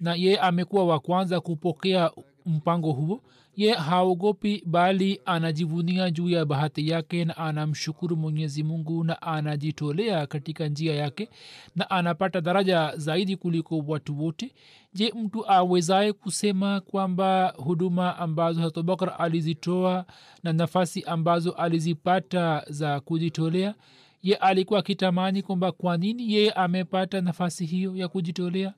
na 0.00 0.14
yeye 0.14 0.38
amekuwa 0.38 0.86
wa 0.86 1.00
kwanza 1.00 1.40
kupokea 1.40 2.10
mpango 2.46 2.92
huo. 2.92 3.22
Ye 3.56 3.72
haogopi 3.72 4.62
bali 4.66 5.20
anajivunia 5.24 6.10
juu 6.10 6.28
ya 6.28 6.44
bahati 6.44 6.88
yake 6.88 7.24
na 7.24 7.36
anamshukuru 7.36 8.16
mwenyezi 8.16 8.62
mungu 8.62 9.04
na 9.04 9.22
anajitolea 9.22 10.26
katika 10.26 10.68
njia 10.68 10.94
yake 10.94 11.28
na 11.76 11.90
anapata 11.90 12.40
daraja 12.40 12.92
zaidi 12.96 13.36
kuliko 13.36 13.78
watu 13.78 14.22
wote. 14.24 14.54
Je 14.94 15.12
mtu 15.16 15.50
awezaye 15.50 16.12
kusema 16.12 16.80
kwamba 16.80 17.54
huduma 17.56 18.18
ambazo 18.18 18.60
hatobakar 18.60 19.14
alizitoa 19.18 20.04
na 20.42 20.52
nafasi 20.52 21.02
ambazo 21.02 21.50
alizipata 21.52 22.64
za 22.68 23.00
kujitolea 23.00 23.74
ye 24.22 24.34
alikuwa 24.36 24.80
akitamani 24.80 25.42
kwamba 25.42 25.72
kwa 25.72 25.96
nini 25.96 26.32
yeye 26.32 26.50
amepata 26.50 27.20
nafasi 27.20 27.66
hiyo 27.66 27.96
ya 27.96 28.08
kujitolea? 28.08 28.74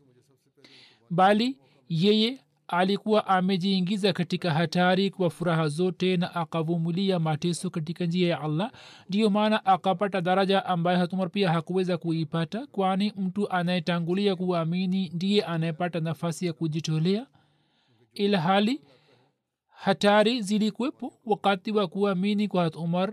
Bali 1.11 1.59
yeye 1.89 2.39
alikuwa 2.69 3.27
amejiingiza 3.27 4.13
katika 4.13 4.51
hatari 4.51 5.11
kwa 5.11 5.31
furaha 5.31 5.69
zote 5.69 6.17
na 6.17 6.35
akavumilia 6.35 7.19
mateso 7.19 7.71
katika 7.71 8.07
njia 8.07 8.29
ya 8.29 8.41
allah. 8.41 8.73
Ndiyo 9.09 9.31
maana 9.31 9.67
akapata 9.67 10.21
daraja 10.21 10.67
ambayo 10.67 10.99
hatumar 10.99 11.31
pia 11.31 11.53
hakuweza 11.53 11.99
kuipata 11.99 12.67
kwani 12.67 13.13
mtu 13.17 13.51
anayetangulia 13.51 14.37
kuamini 14.37 15.09
ndiye 15.15 15.43
anayepata 15.45 16.01
nafasi 16.01 16.47
ya 16.47 16.53
kujitolea. 16.53 17.27
Ila 18.15 18.41
hali 18.41 18.81
hatari 19.69 20.43
zilikuwepo 20.43 21.13
wakati 21.27 21.73
wa 21.73 21.87
kuamini 21.87 22.49
kwa 22.49 22.63
hatumar 22.65 23.13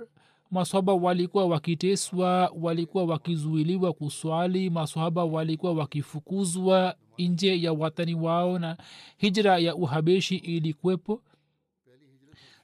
maswaba 0.51 0.93
walikuwa 0.93 1.45
wakiteswa 1.45 2.51
walikuwa 2.61 3.03
wakizuiliwa 3.03 3.93
kuswali 3.93 4.69
maswahaba 4.69 5.23
walikuwa 5.25 5.73
wakifukuzwa 5.73 6.95
nje 7.27 7.61
ya 7.61 7.73
watani 7.73 8.15
wao 8.15 8.59
na 8.59 8.77
hijra 9.17 9.57
ya 9.57 9.75
uhabeshi 9.75 10.35
ilikwepo 10.35 11.21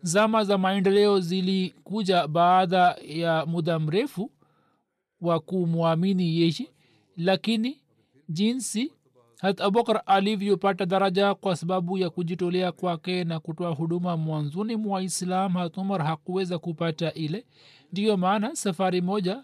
zama 0.02 0.44
za 0.44 0.58
maendeleo 0.58 1.20
zilikuja 1.20 2.28
baada 2.28 2.96
ya 3.08 3.46
muda 3.46 3.80
mrefu 3.80 4.32
wa 5.22 5.40
kumwamini 5.40 6.38
yeye 6.40 6.68
lakini 7.18 7.78
jinsi 8.30 8.92
hat 9.40 9.62
abubakar 9.62 10.02
alivyopata 10.06 10.86
daraja 10.86 11.36
kwa 11.36 11.56
sababu 11.56 11.98
ya 11.98 12.10
kujitolea 12.10 12.72
kwake 12.72 13.24
na 13.24 13.40
kutoa 13.40 13.70
huduma 13.72 14.18
mwanzoni 14.18 14.76
mwa 14.76 15.02
islam 15.04 15.54
hat 15.54 15.78
umar 15.78 16.02
hakuweza 16.06 16.60
kupata 16.60 17.14
ile. 17.14 17.46
Ndiyo 17.92 18.18
maana 18.18 18.56
safari 18.56 19.02
moja 19.02 19.44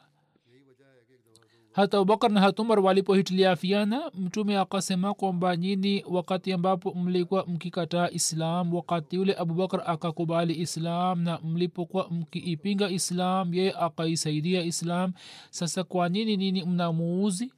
hata 1.73 1.97
abubakar 1.97 2.31
na 2.31 2.41
hat 2.41 2.59
umar 2.59 2.79
walipohitiliafiana 2.79 4.11
mtume 4.15 4.57
akasema 4.57 5.13
kwamba 5.13 5.55
nyini 5.57 6.03
wakati 6.09 6.53
ambapo 6.53 6.93
mlikuwa 6.93 7.45
mkikataa 7.45 8.09
islam 8.09 8.73
wakati 8.73 9.17
ule 9.17 9.35
abubakar 9.37 9.83
akakubali 9.85 10.53
islam 10.61 11.21
na 11.21 11.39
mlipokuwa 11.43 12.09
mkiipinga 12.09 12.89
islam 12.89 13.53
yeye 13.53 13.73
akaisaidia 13.73 14.63
islam. 14.63 15.13
Sasa 15.49 15.83
kwa 15.83 16.09
nini 16.09 16.37
nini 16.37 16.63
mnamuuzi? 16.65 17.53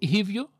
Hivyo 0.00 0.50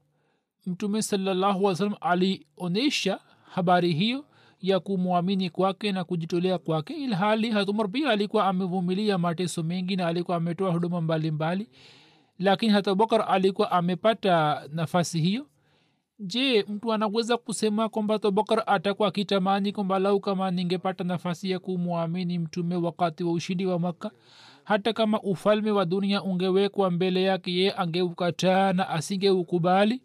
mtume 0.66 1.03
salllahu 1.03 1.66
alih 1.68 1.78
salam 1.78 1.95
alionyesha 2.01 3.20
habari 3.51 3.93
hiyo 3.93 4.24
ya 4.61 4.81
kumwamini 4.81 5.51
kwake 5.51 5.93
na 5.93 6.05
kujitolea 6.05 6.59
kwake 6.59 6.95
ilhali 6.95 7.51
hatumar 7.51 7.89
pia 7.91 8.11
alikuwa 8.11 8.47
amevumilia 8.47 9.19
mateso 9.19 9.63
mengi 9.63 9.97
na 9.97 10.07
alikuwa 10.07 10.37
ametoa 10.37 10.73
huduma 10.73 11.01
mbalimbali. 11.01 11.63
Mbali. 11.65 11.79
lakini 12.39 12.73
hata 12.73 12.91
abubakar 12.91 13.25
alikuwa 13.29 13.71
amepata 13.73 14.63
nafasi 14.73 15.21
hiyo. 15.21 15.47
Je 16.19 16.65
mtu 16.69 16.93
anaweza 16.93 17.37
kusema 17.37 17.89
kwamba 17.89 18.15
abubakar 18.15 18.63
atakuwa 18.67 19.09
akitamani 19.09 19.73
kwamba 19.73 19.99
lau 19.99 20.21
kama 20.21 20.51
ningepata 20.51 21.05
nafasi 21.05 21.51
ya 21.51 21.59
kumwamini 21.59 22.39
mtume 22.39 22.77
wakati 22.77 23.25
wa 23.25 23.33
ushindi 23.33 23.67
wa 23.67 23.79
makka? 23.79 24.11
Hata 24.65 24.93
kama 24.93 25.21
ufalme 25.23 25.71
wa 25.71 25.85
dunia 25.85 26.23
ungewekwa 26.23 26.91
mbele 26.91 27.23
yake 27.23 27.53
ye 27.55 27.73
angeukataa 27.77 28.73
na 28.73 28.89
asingeukubali 28.89 30.03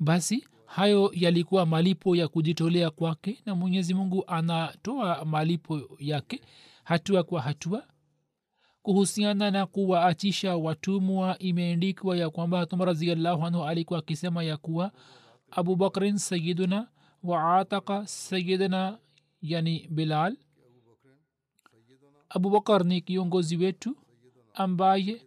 basi 0.00 0.48
hayo 0.66 1.10
yalikuwa 1.14 1.66
malipo 1.66 2.16
ya 2.16 2.28
kujitolea 2.28 2.90
kwake 2.90 3.42
na 3.46 3.54
mwenyezi 3.54 3.94
mungu 3.94 4.24
anatoa 4.26 5.24
malipo 5.24 5.80
yake 5.98 6.40
hatua 6.84 7.22
kwa 7.22 7.42
hatua. 7.42 7.86
Kuhusiana 8.82 9.50
na 9.50 9.66
kuwaachisha 9.66 10.56
watumwa 10.56 11.38
imeendikwa 11.38 12.16
ya 12.16 12.30
kwamba 12.30 12.66
tuma 12.66 12.84
raziallahu 12.84 13.46
anhu 13.46 13.64
alikuwa 13.64 13.98
akisema 13.98 14.42
ya 14.44 14.56
kuwa 14.56 14.92
abubakrin 15.50 16.18
sayiduna 16.18 16.88
waataka 17.22 18.06
sayidina 18.06 18.98
yani 19.42 19.88
bilal. 19.90 20.36
Abubakar 22.28 22.84
ni 22.84 23.00
kiongozi 23.00 23.56
wetu 23.56 23.96
ambaye 24.54 25.22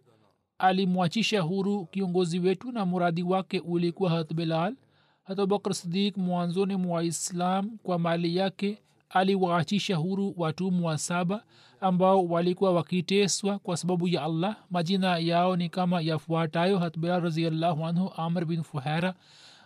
alimwachisha 0.64 1.40
huru 1.40 1.86
kiongozi 1.86 2.38
wetu 2.38 2.72
na 2.72 2.86
muradi 2.86 3.22
wake 3.22 3.60
ulikuwa 3.60 4.10
hat 4.10 4.34
bilal. 4.34 4.76
Hat 5.24 5.72
sidik 5.72 6.16
mwanzoni 6.16 6.76
mwa 6.76 7.04
islam 7.04 7.78
kwa 7.82 7.98
mali 7.98 8.36
yake 8.36 8.78
aliwaachisha 9.08 9.96
huru 9.96 10.34
watumwa 10.36 10.98
saba 10.98 11.44
ambao 11.80 12.24
walikuwa 12.26 12.72
wakiteswa 12.72 13.58
kwa 13.58 13.76
sababu 13.76 14.08
ya 14.08 14.22
allah. 14.22 14.56
Majina 14.70 15.18
yao 15.18 15.56
ni 15.56 15.68
kama 15.68 16.00
yafuatayo 16.00 16.78
hatbilal 16.78 17.20
raziallahu 17.22 17.86
anhu 17.86 18.12
amr 18.16 18.44
bin 18.44 18.62
fuhera 18.62 19.14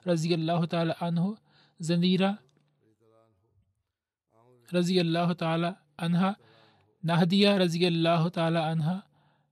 raziallahu 0.05 0.67
taala 0.67 1.01
anhu 1.01 1.39
zanira 1.79 2.39
raziallahu 4.73 5.35
taala 5.35 5.77
anha 5.97 6.37
nahdia 7.03 7.59
raziallahu 7.59 8.31
taala 8.31 8.67
anha 8.67 9.03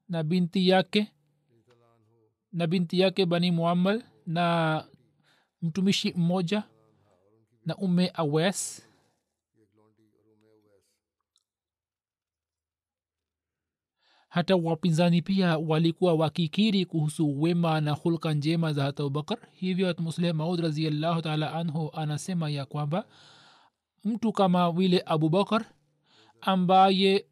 na 0.08 0.22
binti 0.22 0.68
yake 0.68 1.12
na 2.56 2.66
binti 2.66 3.00
yake 3.00 3.26
bani 3.26 3.50
muammal 3.50 4.02
na 4.26 4.84
mtumishi 5.62 6.12
mmoja 6.16 6.62
na 7.66 7.76
ume 7.76 8.10
awes 8.14 8.82
hata 14.28 14.56
wapinzani 14.56 15.22
pia 15.22 15.58
walikuwa 15.58 16.14
wakikiri 16.14 16.84
kuhusu 16.84 17.42
wema 17.42 17.80
na 17.80 17.92
hulka 17.92 18.34
njema 18.34 18.72
za 18.72 18.82
hata 18.84 19.02
abubakar. 19.02 19.38
Hivyo 19.52 19.86
hatmusleh 19.86 20.34
maud 20.34 20.60
raziallahu 20.60 21.22
taala 21.22 21.52
anhu 21.52 21.90
anasema 21.94 22.50
ya 22.50 22.66
kwamba 22.66 23.04
mtu 24.04 24.32
kama 24.32 24.72
vile 24.72 25.02
abubakar 25.06 25.64
ambaye 26.40 27.26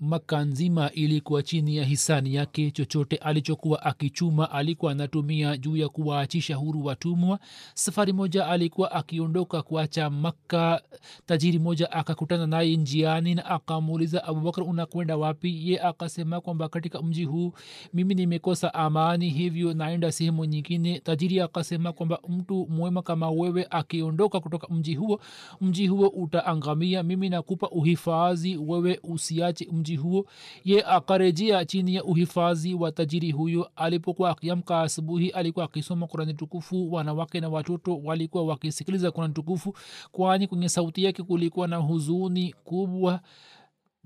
maka 0.00 0.44
nzima 0.44 0.90
ilikuwa 0.92 1.42
chini 1.42 1.76
ya 1.76 1.84
hisani 1.84 2.34
yake. 2.34 2.70
Chochote 2.70 3.16
alichokuwa 3.16 3.82
akichuma 3.82 4.50
alikuwa 4.50 4.92
anatumia 4.92 5.56
juu 5.56 5.76
ya 5.76 5.88
kuwaachisha 5.88 6.56
huru 6.56 6.84
watumwa. 6.84 7.38
Safari 7.74 8.12
moja 8.12 8.46
alikuwa 8.46 8.92
akiondoka 8.92 9.62
kuacha 9.62 10.10
makka. 10.10 10.82
Tajiri 11.26 11.58
moja 11.58 11.92
akakutana 11.92 12.46
naye 12.46 12.76
njiani 12.76 13.34
na 13.34 13.44
akamuuliza 13.46 14.24
abubakar 14.24 14.64
unakwenda 14.64 15.16
wapi? 15.16 15.70
Ye 15.70 15.80
akasema 15.80 16.40
kwamba 16.40 16.68
katika 16.68 17.02
mji 17.02 17.24
huu 17.24 17.52
mimi 17.94 18.14
nimekosa 18.14 18.74
amani 18.74 19.30
hivyo 19.30 19.74
naenda 19.74 20.12
sehemu 20.12 20.44
nyingine. 20.44 20.98
Tajiri 21.00 21.40
akasema 21.40 21.92
kwamba 21.92 22.18
mtu 22.28 22.66
mwema 22.70 23.02
kama 23.02 23.30
wewe 23.30 23.66
akiondoka 23.70 24.40
kutoka 24.40 24.68
mji 24.68 24.94
huo 24.94 25.20
mji 25.60 25.86
huo 25.86 26.08
utaangamia. 26.08 27.02
Mimi 27.02 27.28
nakupa 27.28 27.68
uhifadhi 27.70 28.56
wewe 28.56 29.00
usiache 29.02 29.68
mji 29.72 29.83
huo. 29.96 30.26
Ye 30.64 30.82
akarejea 30.86 31.64
chini 31.64 31.94
ya 31.94 32.04
uhifadhi 32.04 32.74
wa 32.74 32.92
tajiri 32.92 33.30
huyo. 33.30 33.70
Alipokuwa 33.76 34.30
akiamka 34.30 34.80
asubuhi 34.80 35.30
alikuwa 35.30 35.64
akisoma 35.64 36.06
kurani 36.06 36.34
tukufu. 36.34 36.92
Wanawake 36.92 37.40
na 37.40 37.48
watoto 37.48 38.00
walikuwa 38.04 38.44
wakisikiliza 38.44 39.10
kurani 39.10 39.34
tukufu 39.34 39.76
kwani 40.12 40.46
kwenye 40.46 40.68
sauti 40.68 41.04
yake 41.04 41.22
kulikuwa 41.22 41.68
na 41.68 41.76
huzuni 41.76 42.52
kubwa 42.64 43.20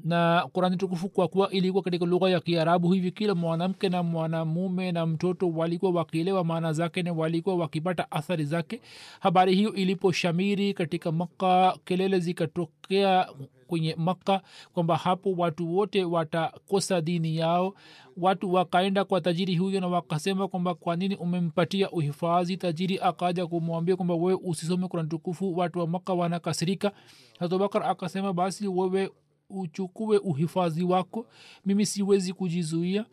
na 0.04 0.48
kurani 0.52 0.76
tukufu 0.76 1.08
kwa 1.08 1.28
kuwa 1.28 1.50
ilikuwa 1.50 1.82
katika 1.82 2.06
lugha 2.06 2.30
ya 2.30 2.40
kiarabu 2.40 2.92
hivi 2.92 3.10
kila 3.10 3.34
mwanamke 3.34 3.88
na 3.88 4.02
mwanamume 4.02 4.92
na 4.92 5.06
mtoto 5.06 5.50
walikuwa 5.50 5.92
wakielewa 5.92 6.44
maana 6.44 6.72
zake 6.72 7.02
na 7.02 7.12
walikuwa 7.12 7.56
wakipata 7.56 8.10
athari 8.10 8.44
zake. 8.44 8.80
Habari 9.20 9.54
hiyo 9.54 9.74
iliposhamiri 9.74 10.74
katika 10.74 11.12
makka 11.12 11.78
kelele 11.84 12.20
zikatokea 12.20 13.28
kwenye 13.66 13.94
makka 13.98 14.40
kwamba 14.74 14.96
hapo 14.96 15.32
watu 15.36 15.76
wote 15.76 16.04
watakosa 16.04 17.00
dini 17.00 17.36
yao. 17.36 17.74
Watu 18.16 18.52
wakaenda 18.54 19.04
kwa 19.04 19.20
tajiri 19.20 19.56
huyo 19.56 19.80
na 19.80 19.86
wakasema 19.88 20.48
kwamba 20.48 20.74
kwa 20.74 20.96
nini 20.96 21.16
umempatia 21.16 21.90
uhifadhi? 21.90 22.56
Tajiri 22.56 22.98
akaja 23.02 23.46
kumwambia 23.46 23.96
kwamba 23.96 24.14
wewe 24.14 24.40
usisome 24.44 24.88
kurani 24.88 25.08
tukufu 25.08 25.56
watu 25.58 25.78
wa 25.78 25.86
makka 25.86 26.14
wanakasirika. 26.14 26.92
Hatubakar 27.38 27.82
akasema 27.82 28.32
basi 28.32 28.68
wewe 28.68 29.10
uchukue 29.50 30.18
uhifadhi 30.18 30.84
wako. 30.84 31.26
Mimi 31.64 31.86
siwezi 31.86 32.32
kujizuia. 32.32 33.06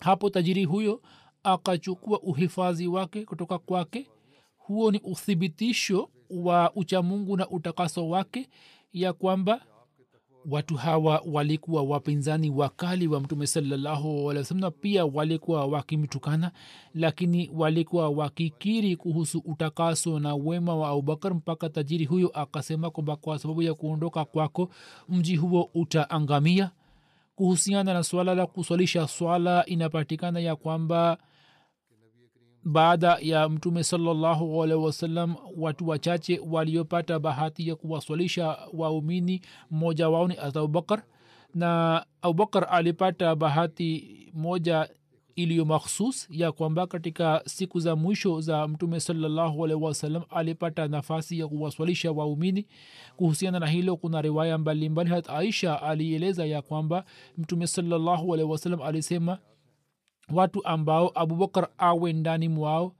Hapo 0.00 0.30
tajiri 0.30 0.64
huyo 0.64 1.02
akachukua 1.42 2.20
uhifadhi 2.20 2.86
wake 2.88 3.24
kutoka 3.24 3.58
kwake. 3.58 4.10
Huo 4.58 4.90
ni 4.90 5.00
uthibitisho 5.04 6.10
wa 6.30 6.72
uchamungu 6.74 7.36
na 7.36 7.48
utakaso 7.48 8.08
wake 8.08 8.48
ya 8.92 9.12
kwamba 9.12 9.66
watu 10.50 10.76
hawa 10.76 11.22
walikuwa 11.32 11.82
wapinzani 11.82 12.50
wakali 12.50 13.06
wa 13.08 13.20
mtume 13.20 13.46
sallahualwasalam 13.46 14.60
na 14.60 14.70
pia 14.70 15.04
walikuwa 15.06 15.66
wakimtukana 15.66 16.50
lakini 16.94 17.50
walikuwa 17.54 18.08
wakikiri 18.08 18.96
kuhusu 18.96 19.42
utakaso 19.44 20.18
na 20.20 20.34
wema 20.34 20.76
wa 20.76 20.88
abubakar 20.88 21.34
mpaka 21.34 21.68
tajiri 21.68 22.04
huyo 22.04 22.28
akasema 22.28 22.90
kwamba 22.90 23.16
kwa 23.16 23.38
sababu 23.38 23.62
ya 23.62 23.74
kuondoka 23.74 24.24
kwako 24.24 24.70
mji 25.08 25.36
huo 25.36 25.70
utaangamia. 25.74 26.70
Kuhusiana 27.36 27.94
na 27.94 28.02
swala 28.02 28.34
la 28.34 28.46
kuswalisha 28.46 29.08
swala 29.08 29.66
inapatikana 29.66 30.40
ya 30.40 30.56
kwamba 30.56 31.18
baada 32.64 33.18
ya 33.20 33.48
mtume 33.48 33.84
salllahu 33.84 34.62
alehi 34.62 34.80
wasallam 34.80 35.34
watu 35.56 35.88
wachache 35.88 36.40
waliopata 36.50 37.18
bahati 37.18 37.68
ya 37.68 37.76
kuwaswalisha 37.76 38.58
waumini 38.72 39.40
mmoja 39.70 40.08
wao 40.08 40.28
ni 40.28 40.36
abubakar 40.36 41.02
na 41.54 42.04
abubakar 42.22 42.66
alipata 42.70 43.36
bahati 43.36 44.16
moja 44.34 44.88
iliyo 45.36 45.64
makhsus 45.64 46.28
ya 46.30 46.52
kwamba 46.52 46.86
katika 46.86 47.42
siku 47.46 47.80
za 47.80 47.96
mwisho 47.96 48.40
za 48.40 48.68
mtume 48.68 49.00
salllahu 49.00 49.64
alaihi 49.64 49.82
wasallam 49.84 50.22
alipata 50.30 50.88
nafasi 50.88 51.38
ya 51.38 51.48
kuwaswalisha 51.48 52.12
waumini. 52.12 52.66
Kuhusiana 53.16 53.58
na 53.58 53.66
hilo 53.66 53.96
kuna 53.96 54.22
riwaya 54.22 54.58
mbalimbali 54.58 55.10
hat 55.10 55.30
aisha 55.30 55.82
alieleza 55.82 56.46
ya 56.46 56.62
kwamba 56.62 57.04
mtume 57.38 57.66
salllahu 57.66 58.34
alaihi 58.34 58.52
wasallam 58.52 58.82
alisema 58.82 59.38
watu 60.32 60.64
ambao 60.66 61.12
abubakar 61.14 61.68
awe 61.78 62.12
ndani 62.12 62.48
mwao 62.48 62.94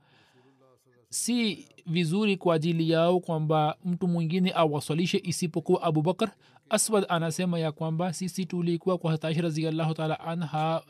si 1.09 1.67
vizuri 1.85 2.37
kwa 2.37 2.55
ajili 2.55 2.89
yao 2.89 3.19
kwamba 3.19 3.77
mtu 3.85 4.07
mwingine 4.07 4.51
awaswalishe 4.55 5.21
isipokuwa 5.23 5.81
abubakar 5.81 6.31
aswad 6.69 7.05
anasema 7.09 7.59
ya 7.59 7.71
kwamba 7.71 8.13
sisi 8.13 8.45
tulikuwa 8.45 8.97
kwa 8.97 9.11
hataisha 9.11 9.41
raziallahu 9.41 9.93
taala 9.93 10.19
anha 10.19 10.81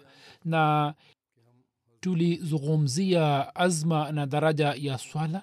na 0.45 0.93
tulizungumzia 1.99 3.55
azma 3.55 4.11
na 4.11 4.25
daraja 4.25 4.73
ya 4.77 4.97
swala. 4.97 5.41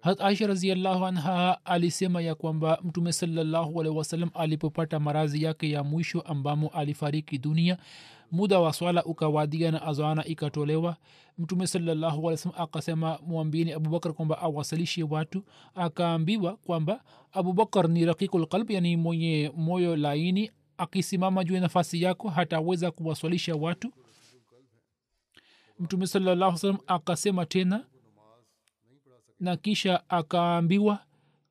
Hat 0.00 0.20
aisha 0.20 0.46
raziallahu 0.46 1.04
anha 1.06 1.64
alisema 1.64 2.22
ya 2.22 2.34
kwamba 2.34 2.78
mtume 2.84 3.12
salallahu 3.12 3.80
alehi 3.80 3.96
wasallam 3.96 4.30
alipopata 4.34 5.00
marazi 5.00 5.42
yake 5.42 5.70
ya 5.70 5.84
mwisho 5.84 6.20
ambamo 6.20 6.68
alifariki 6.68 7.38
dunia 7.38 7.78
muda 8.32 8.60
wa 8.60 8.72
swala 8.72 9.04
ukawadia 9.04 9.70
na 9.70 9.82
azana 9.82 10.24
ikatolewa. 10.24 10.96
Mtume 11.38 11.66
salallahu 11.66 12.28
alih 12.30 12.40
akasema 12.56 13.18
mwambieni 13.26 13.72
abubakar 13.72 14.12
kwamba 14.14 14.38
awasalishe 14.38 15.02
watu. 15.02 15.44
Akaambiwa 15.74 16.56
kwamba 16.56 17.04
abubakar 17.32 17.88
ni 17.88 18.04
rakikulqalb 18.04 18.70
yani 18.70 18.96
mwenye 18.96 19.52
moyo 19.56 19.96
laini 19.96 20.50
akisimama 20.78 21.44
juu 21.44 21.54
ya 21.54 21.60
nafasi 21.60 22.02
yako 22.02 22.28
hataweza 22.28 22.90
kuwaswalisha 22.90 23.54
watu. 23.54 23.92
Mtume 25.78 26.06
salallahu 26.06 26.58
salam 26.58 26.78
akasema 26.86 27.46
tena 27.46 27.84
na 29.40 29.56
kisha 29.56 30.10
akaambiwa 30.10 30.98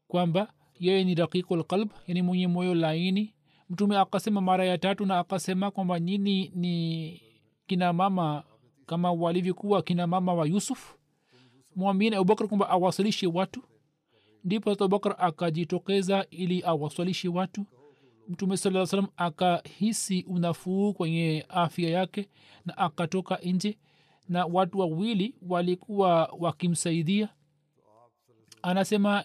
kwamba 0.08 0.54
yeye 0.80 1.04
ni 1.04 1.16
rakikulqalb 1.16 1.90
yani 2.08 2.22
mwenye 2.22 2.48
moyo 2.48 2.76
laini 2.76 3.34
mtume 3.72 3.98
akasema 3.98 4.42
mara 4.42 4.66
ya 4.66 4.78
tatu 4.78 5.06
na 5.06 5.20
akasema 5.20 5.72
kwamba 5.72 6.00
nyini 6.00 6.52
ni 6.56 7.22
kina 7.68 7.94
mama 7.94 8.44
kama 8.86 9.12
walivyokuwa 9.12 9.82
kina 9.82 10.08
mama 10.08 10.34
wa 10.34 10.46
yusuf? 10.48 10.96
Mwamini 11.76 12.16
abubakar 12.16 12.48
kwamba 12.48 12.70
awasalishe 12.70 13.28
watu. 13.28 13.64
Ndipo 14.44 14.72
abubakar 14.72 15.16
akajitokeza 15.20 16.26
ili 16.30 16.64
awasalishe 16.66 17.28
watu. 17.30 17.66
Mtume 18.28 18.58
saa 18.58 18.86
salam 18.86 19.08
akahisi 19.18 20.26
unafuu 20.28 20.94
kwenye 20.94 21.46
afya 21.50 21.90
yake 21.90 22.30
na 22.66 22.78
akatoka 22.78 23.36
nje 23.38 23.78
na 24.30 24.46
watu 24.46 24.80
wawili 24.80 25.36
walikuwa 25.50 26.34
wakimsaidia. 26.40 27.30
Anasema 28.62 29.24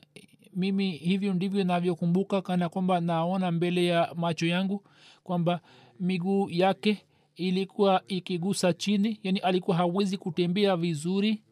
mimi 0.56 0.90
hivyo 0.90 1.34
ndivyo 1.34 1.64
navyokumbuka 1.64 2.42
kana 2.42 2.68
kwamba 2.68 3.00
naona 3.00 3.50
mbele 3.52 3.86
ya 3.86 4.12
macho 4.14 4.46
yangu 4.46 4.82
kwamba 5.22 5.60
miguu 6.00 6.50
yake 6.50 7.02
ilikuwa 7.36 8.02
ikigusa 8.08 8.72
chini 8.72 9.20
yani 9.22 9.38
alikuwa 9.38 9.76
hawezi 9.76 10.18
kutembea 10.18 10.76
vizuri 10.76 11.42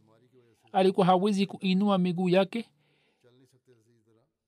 alikuwa 0.73 1.07
hawezi 1.07 1.47
kuinua 1.47 1.99
miguu 1.99 2.29
yake. 2.29 2.65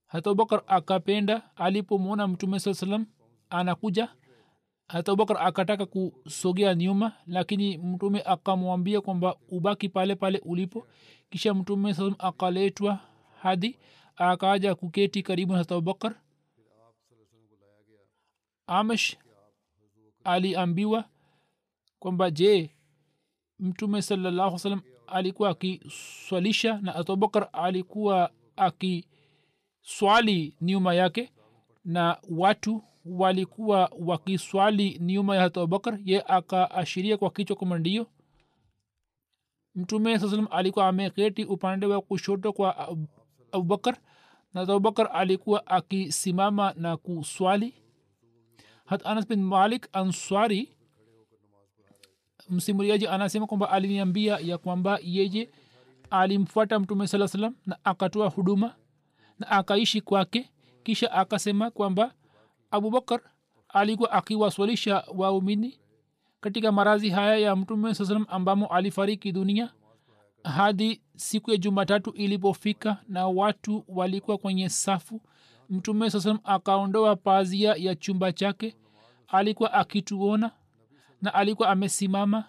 Hata 0.06 0.30
abubakar 0.30 0.62
akapenda 0.66 1.42
alipomwona 1.56 2.28
mtume 2.28 2.60
saa 2.60 2.74
salam 2.74 3.06
anakuja 3.50 4.08
hata 4.88 5.12
abubakar 5.12 5.46
akataka 5.46 5.86
kusogea 5.86 6.74
nyuma 6.74 7.12
lakini 7.26 7.78
mtume 7.78 8.22
akamwambia 8.22 9.00
kwamba 9.00 9.36
ubaki 9.48 9.88
pale 9.88 10.14
pale 10.14 10.38
ulipo. 10.44 10.86
Kisha 11.30 11.54
mtume 11.54 11.94
saa 11.94 11.98
salam 11.98 12.14
akaletwa 12.18 12.98
hadi 13.40 13.78
akaja 14.16 14.74
kuketi 14.74 15.22
karibu 15.22 15.52
na 15.52 15.60
abubakar. 15.60 16.14
Amish 18.66 19.16
aliambiwa 20.24 21.04
kwamba 21.98 22.30
je 22.30 22.70
mtume 23.58 24.02
salallahu 24.02 24.58
salam 24.58 24.80
alikuwa 25.06 25.50
akiswalisha 25.50 26.80
na 26.80 26.94
abubakar 26.94 27.48
alikuwa 27.52 28.30
akiswali 28.56 30.56
nyuma 30.60 30.94
yake 30.94 31.32
na 31.84 32.18
watu 32.30 32.82
walikuwa 33.04 33.92
wakiswali 33.98 34.98
nyuma 34.98 35.36
ya 35.36 35.42
hata 35.42 35.60
abubakar? 35.60 35.98
Ye 36.04 36.22
akaashiria 36.26 37.16
kwa 37.16 37.30
kichwa 37.30 37.56
kwamba 37.56 37.78
ndio. 37.78 38.06
Mtume 39.74 40.18
saa 40.18 40.28
salam 40.28 40.48
alikuwa 40.50 40.88
ameketi 40.88 41.44
upande 41.44 41.86
wa 41.86 42.00
kushoto 42.02 42.52
kwa 42.52 42.96
abubakar 43.52 43.96
na 44.54 44.60
abubakar 44.60 45.10
alikuwa 45.12 45.66
akisimama 45.66 46.72
na 46.76 46.96
kuswali. 46.96 47.74
Hat 48.84 49.06
anas 49.06 49.28
bin 49.28 49.42
malik 49.42 49.88
answari 49.92 50.76
msimuliaji 52.50 53.06
anasema 53.06 53.46
kwamba 53.46 53.70
aliniambia 53.70 54.38
ya 54.38 54.58
kwamba 54.58 54.98
yeye 55.02 55.50
alimfuata 56.10 56.78
mtume 56.80 57.06
saa 57.06 57.28
salam 57.28 57.54
na 57.66 57.78
akatoa 57.84 58.28
huduma 58.28 58.74
na 59.38 59.48
akaishi 59.50 60.00
kwake. 60.00 60.50
Kisha 60.82 61.12
akasema 61.12 61.70
kwamba 61.70 62.14
abubakar 62.70 63.20
alikuwa 63.68 64.12
akiwaswalisha 64.12 65.04
waumini 65.14 65.78
katika 66.40 66.72
marazi 66.72 67.10
haya 67.10 67.36
ya 67.36 67.56
mtume 67.56 67.94
saa 67.94 68.04
salam 68.04 68.26
ambamo 68.28 68.66
alifariki 68.66 69.32
dunia 69.32 69.72
hadi 70.46 71.00
siku 71.16 71.50
ya 71.50 71.56
jumatatu 71.56 72.10
ilipofika 72.10 72.96
na 73.08 73.26
watu 73.26 73.84
walikuwa 73.88 74.38
kwenye 74.38 74.68
safu 74.68 75.20
mtume 75.70 76.10
saa 76.10 76.20
salam 76.20 76.38
akaondoa 76.44 77.16
pazia 77.16 77.74
ya 77.78 77.94
chumba 77.94 78.32
chake 78.32 78.76
alikuwa 79.28 79.72
akituona 79.72 80.50
na 81.22 81.34
alikuwa 81.34 81.68
amesimama 81.68 82.44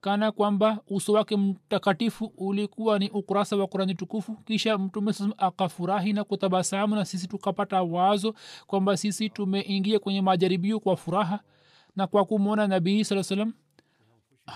kana 0.00 0.32
kwamba 0.32 0.78
uso 0.88 1.12
wake 1.12 1.36
mtakatifu 1.36 2.32
ulikuwa 2.36 2.98
ni 2.98 3.08
ukurasa 3.10 3.56
wa 3.56 3.66
kurani 3.66 3.94
tukufu. 3.94 4.36
Kisha 4.36 4.78
mtume 4.78 5.12
saa 5.12 5.28
akafurahi 5.38 6.12
na 6.12 6.24
kutabasamu 6.24 6.94
na 6.96 7.04
sisi 7.04 7.26
tukapata 7.28 7.82
wazo 7.82 8.34
kwamba 8.66 8.96
sisi 8.96 9.30
tumeingia 9.30 9.98
kwenye 9.98 10.22
majaribio 10.22 10.80
kwa 10.80 10.96
furaha 10.96 11.40
na 11.96 12.06
kwa 12.06 12.24
kumwona 12.24 12.66
nabii 12.66 13.04
saa 13.04 13.22
salam 13.22 13.52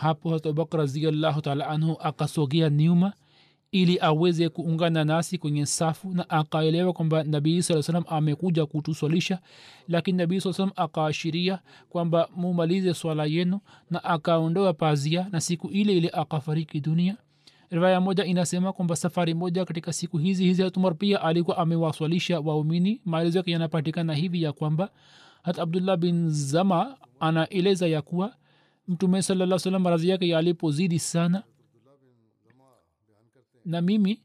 hapo 0.01 0.35
abubakar 0.35 0.81
raziallahu 0.81 1.41
taala 1.41 1.67
anhu 1.69 1.97
akasogea 2.01 2.71
nyuma 2.71 3.13
ili 3.73 3.99
aweze 4.01 4.49
kuungana 4.49 5.05
nasi 5.05 5.39
kwenye 5.39 5.67
safu 5.67 6.15
na 6.15 6.31
akaelewa 6.31 6.93
kwamba 6.93 7.25
nabii 7.25 7.63
saa 7.63 7.83
salam 7.83 8.05
amekuja 8.09 8.67
kutuswalisha 8.67 9.39
lakini 9.89 10.19
nabii 10.19 10.41
saa 10.41 10.53
salam 10.53 10.73
akaashiria 10.77 11.59
kwamba 11.91 12.29
mumalize 12.37 12.95
swala 12.95 13.25
yenu 13.25 13.61
na 13.91 14.05
akaondoa 14.05 14.73
pazia 14.73 15.27
na 15.33 15.41
siku 15.41 15.69
ile 15.69 15.97
ile 15.97 16.09
akafariki 16.13 16.81
dunia. 16.81 17.17
Riwaya 17.71 18.01
moja 18.01 18.25
inasema 18.25 18.73
kwamba 18.73 18.97
safari 18.97 19.35
moja 19.35 19.65
katika 19.65 19.93
siku 19.93 20.19
hizi 20.19 20.45
hizi 20.45 20.63
hatumar 20.63 20.95
pia 20.95 21.23
alikuwa 21.23 21.59
amewaswalisha 21.59 22.41
waumini. 22.41 23.01
Maelezo 23.05 23.39
yake 23.39 23.51
yanapatikana 23.51 24.15
hivi 24.15 24.43
ya 24.43 24.53
kwamba 24.53 24.89
hata 25.43 25.63
abdullah 25.63 25.97
bin 25.97 26.31
zama 26.31 26.97
anaeleza 27.21 27.87
ya 27.87 28.03
kuwa 28.03 28.35
mtume 28.93 29.23
salaa 29.23 29.59
salam 29.59 29.87
radhi 29.87 30.09
yake 30.09 30.29
yalipozidi 30.29 30.99
sana. 30.99 31.43
Na 33.65 33.81
mimi 33.81 34.23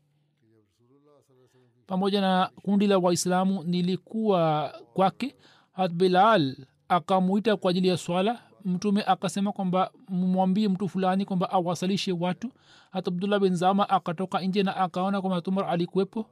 pamoja 1.87 2.21
na 2.21 2.49
kundi 2.61 2.87
la 2.87 2.97
waislamu 2.97 3.63
nilikuwa 3.63 4.69
kwake. 4.93 5.35
Hat 5.71 5.91
bilal 5.91 6.55
akamwita 6.89 7.57
kwa 7.57 7.71
ajili 7.71 7.87
ya 7.87 7.97
swala. 7.97 8.41
Mtume 8.65 9.03
akasema 9.03 9.51
kwamba 9.51 9.91
mwambie 10.09 10.67
mtu 10.69 10.89
fulani 10.89 11.25
kwamba 11.25 11.49
awasalishe 11.51 12.11
watu. 12.11 12.51
Hata 12.91 13.07
abdullah 13.11 13.39
bin 13.39 13.55
zama 13.55 13.89
akatoka 13.89 14.41
nje 14.41 14.63
na 14.63 14.77
akaona 14.77 15.21
kwamba 15.21 15.35
hatumar 15.35 15.65
alikuwepo. 15.69 16.25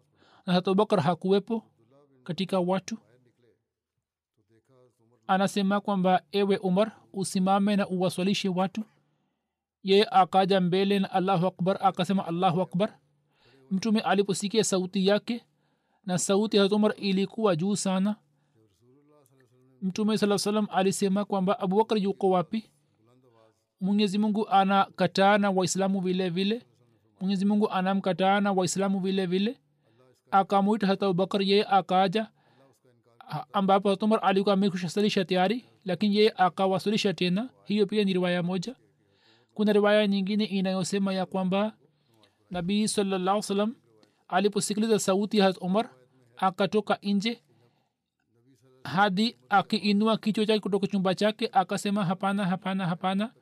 Na 0.45 0.53
hata 0.53 0.71
abubakar 0.71 0.99
hakuwepo 0.99 1.63
katika 2.23 2.59
watu. 2.59 2.97
Anasema 5.27 5.81
kwamba 5.81 6.21
ewe 6.31 6.57
umar 6.57 6.91
usimame 7.15 7.75
na 7.75 7.87
uwaswalishe 7.87 8.49
watu? 8.49 8.83
Ye 9.83 10.07
akaja 10.11 10.61
mbele 10.61 10.99
na 10.99 11.11
allahu 11.11 11.47
akbar 11.47 11.77
akasema 11.81 12.27
allahu 12.27 12.61
akbar. 12.61 12.97
Mtume 13.71 13.99
aliposikia 13.99 14.63
sauti 14.63 15.07
yake 15.07 15.45
na 16.05 16.17
sauti 16.17 16.57
ya 16.57 16.69
ilikuwa 16.97 17.55
juu 17.55 17.75
sana 17.75 18.15
mtume 19.81 20.17
saa 20.17 20.37
salam 20.37 20.67
alisema 20.71 21.25
kwamba 21.25 21.59
abubakar 21.59 21.97
yuko 21.97 22.29
wapi? 22.29 22.69
Mwenyezi 23.81 24.17
mungu 24.17 24.49
anakataa 24.49 25.37
na 25.37 25.51
waislamu 25.51 26.01
vile 26.01 26.29
vile. 26.29 26.61
Mwenyezi 27.21 27.45
mungu 27.45 27.69
anamkataa 27.71 28.39
na 28.39 28.51
waislamu 28.51 28.99
vile 28.99 29.25
vile. 29.25 29.59
Akamwita 30.31 30.87
hata 30.87 31.05
abubakar 31.05 31.41
yeye 31.41 31.65
akaja 31.65 32.27
ambapo 33.53 33.89
hatumar 33.89 34.19
alikuwa 34.23 34.53
amekushasalisha 34.53 35.25
tayari 35.25 35.65
lakini 35.85 36.15
yeye 36.15 36.33
akawasilisha 36.37 37.13
tena. 37.13 37.49
Hiyo 37.63 37.85
pia 37.85 38.03
ni 38.03 38.13
riwaya 38.13 38.43
moja. 38.43 38.75
Kuna 39.53 39.73
riwaya 39.73 40.07
nyingine 40.07 40.43
inayosema 40.45 41.13
ya 41.13 41.25
kwamba 41.25 41.77
nabii 42.51 42.87
salallahu 42.87 43.41
salam 43.43 43.75
aliposikiliza 44.27 44.99
sauti 44.99 45.37
ya 45.37 45.53
umar 45.61 45.89
akatoka 46.37 46.99
nje 47.03 47.41
hadi 48.83 49.37
akiinua 49.49 50.17
kichwa 50.17 50.45
chake 50.45 50.59
kutoka 50.59 50.87
chumba 50.87 51.15
chake 51.15 51.49
akasema 51.51 52.05
hapana 52.05 52.45
hapana 52.45 52.87
hapana. 52.87 53.33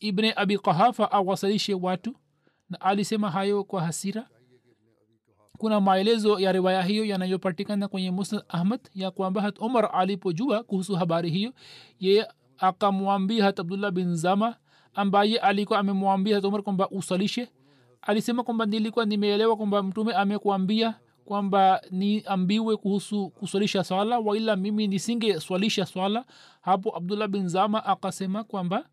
Ibne 0.00 0.32
abi 0.36 0.58
qahafa 0.58 1.12
awasalishe 1.12 1.74
watu. 1.74 2.16
Na 2.70 2.80
alisema 2.80 3.30
hayo 3.30 3.64
kwa 3.64 3.82
hasira 3.82 4.28
kuna 5.58 5.80
maelezo 5.80 6.40
ya 6.40 6.52
riwaya 6.52 6.82
hiyo 6.82 7.04
yanayopatikana 7.04 7.88
kwenye 7.88 8.10
musnad 8.10 8.42
ahmad 8.48 8.80
ya 8.94 9.10
kwamba 9.10 9.42
hat 9.42 9.58
umar 9.58 9.90
alipojua 9.92 10.62
kuhusu 10.62 10.94
habari 10.94 11.30
hiyo 11.30 11.52
yeye 12.00 12.26
akamwambia 12.58 13.44
hat 13.44 13.60
abdullah 13.60 13.90
bin 13.90 14.16
zama 14.16 14.56
ambaye 14.94 15.38
alikuwa 15.38 15.78
amemwambia 15.78 16.34
hat 16.36 16.44
umar 16.44 16.62
kwamba 16.62 16.88
usalishe. 16.90 17.48
Alisema 18.02 18.42
kwamba 18.42 18.66
nilikuwa 18.66 19.04
nimeelewa 19.04 19.56
kwamba 19.56 19.82
mtume 19.82 20.12
amekuambia 20.12 20.94
kwamba 21.24 21.80
niambiwe 21.90 22.76
kuhusu 22.76 23.30
kuswalisha 23.30 23.84
swala 23.84 24.18
waila 24.18 24.56
mimi 24.56 24.86
nisinge 24.86 25.40
swalisha 25.40 25.86
swala. 25.86 26.24
Hapo 26.60 26.96
abdullah 26.96 27.28
bin 27.28 27.48
zama 27.48 27.84
akasema 27.84 28.44
kwamba 28.44 28.84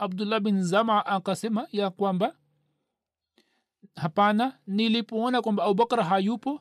abdullah 0.00 0.40
bin 0.40 0.62
zama 0.62 1.06
akasema 1.06 1.66
ya 1.72 1.90
kwamba 1.90 2.34
hapana 3.94 4.58
nilipoona 4.66 5.42
kwamba 5.42 5.64
abubakar 5.64 6.02
hayupo 6.04 6.60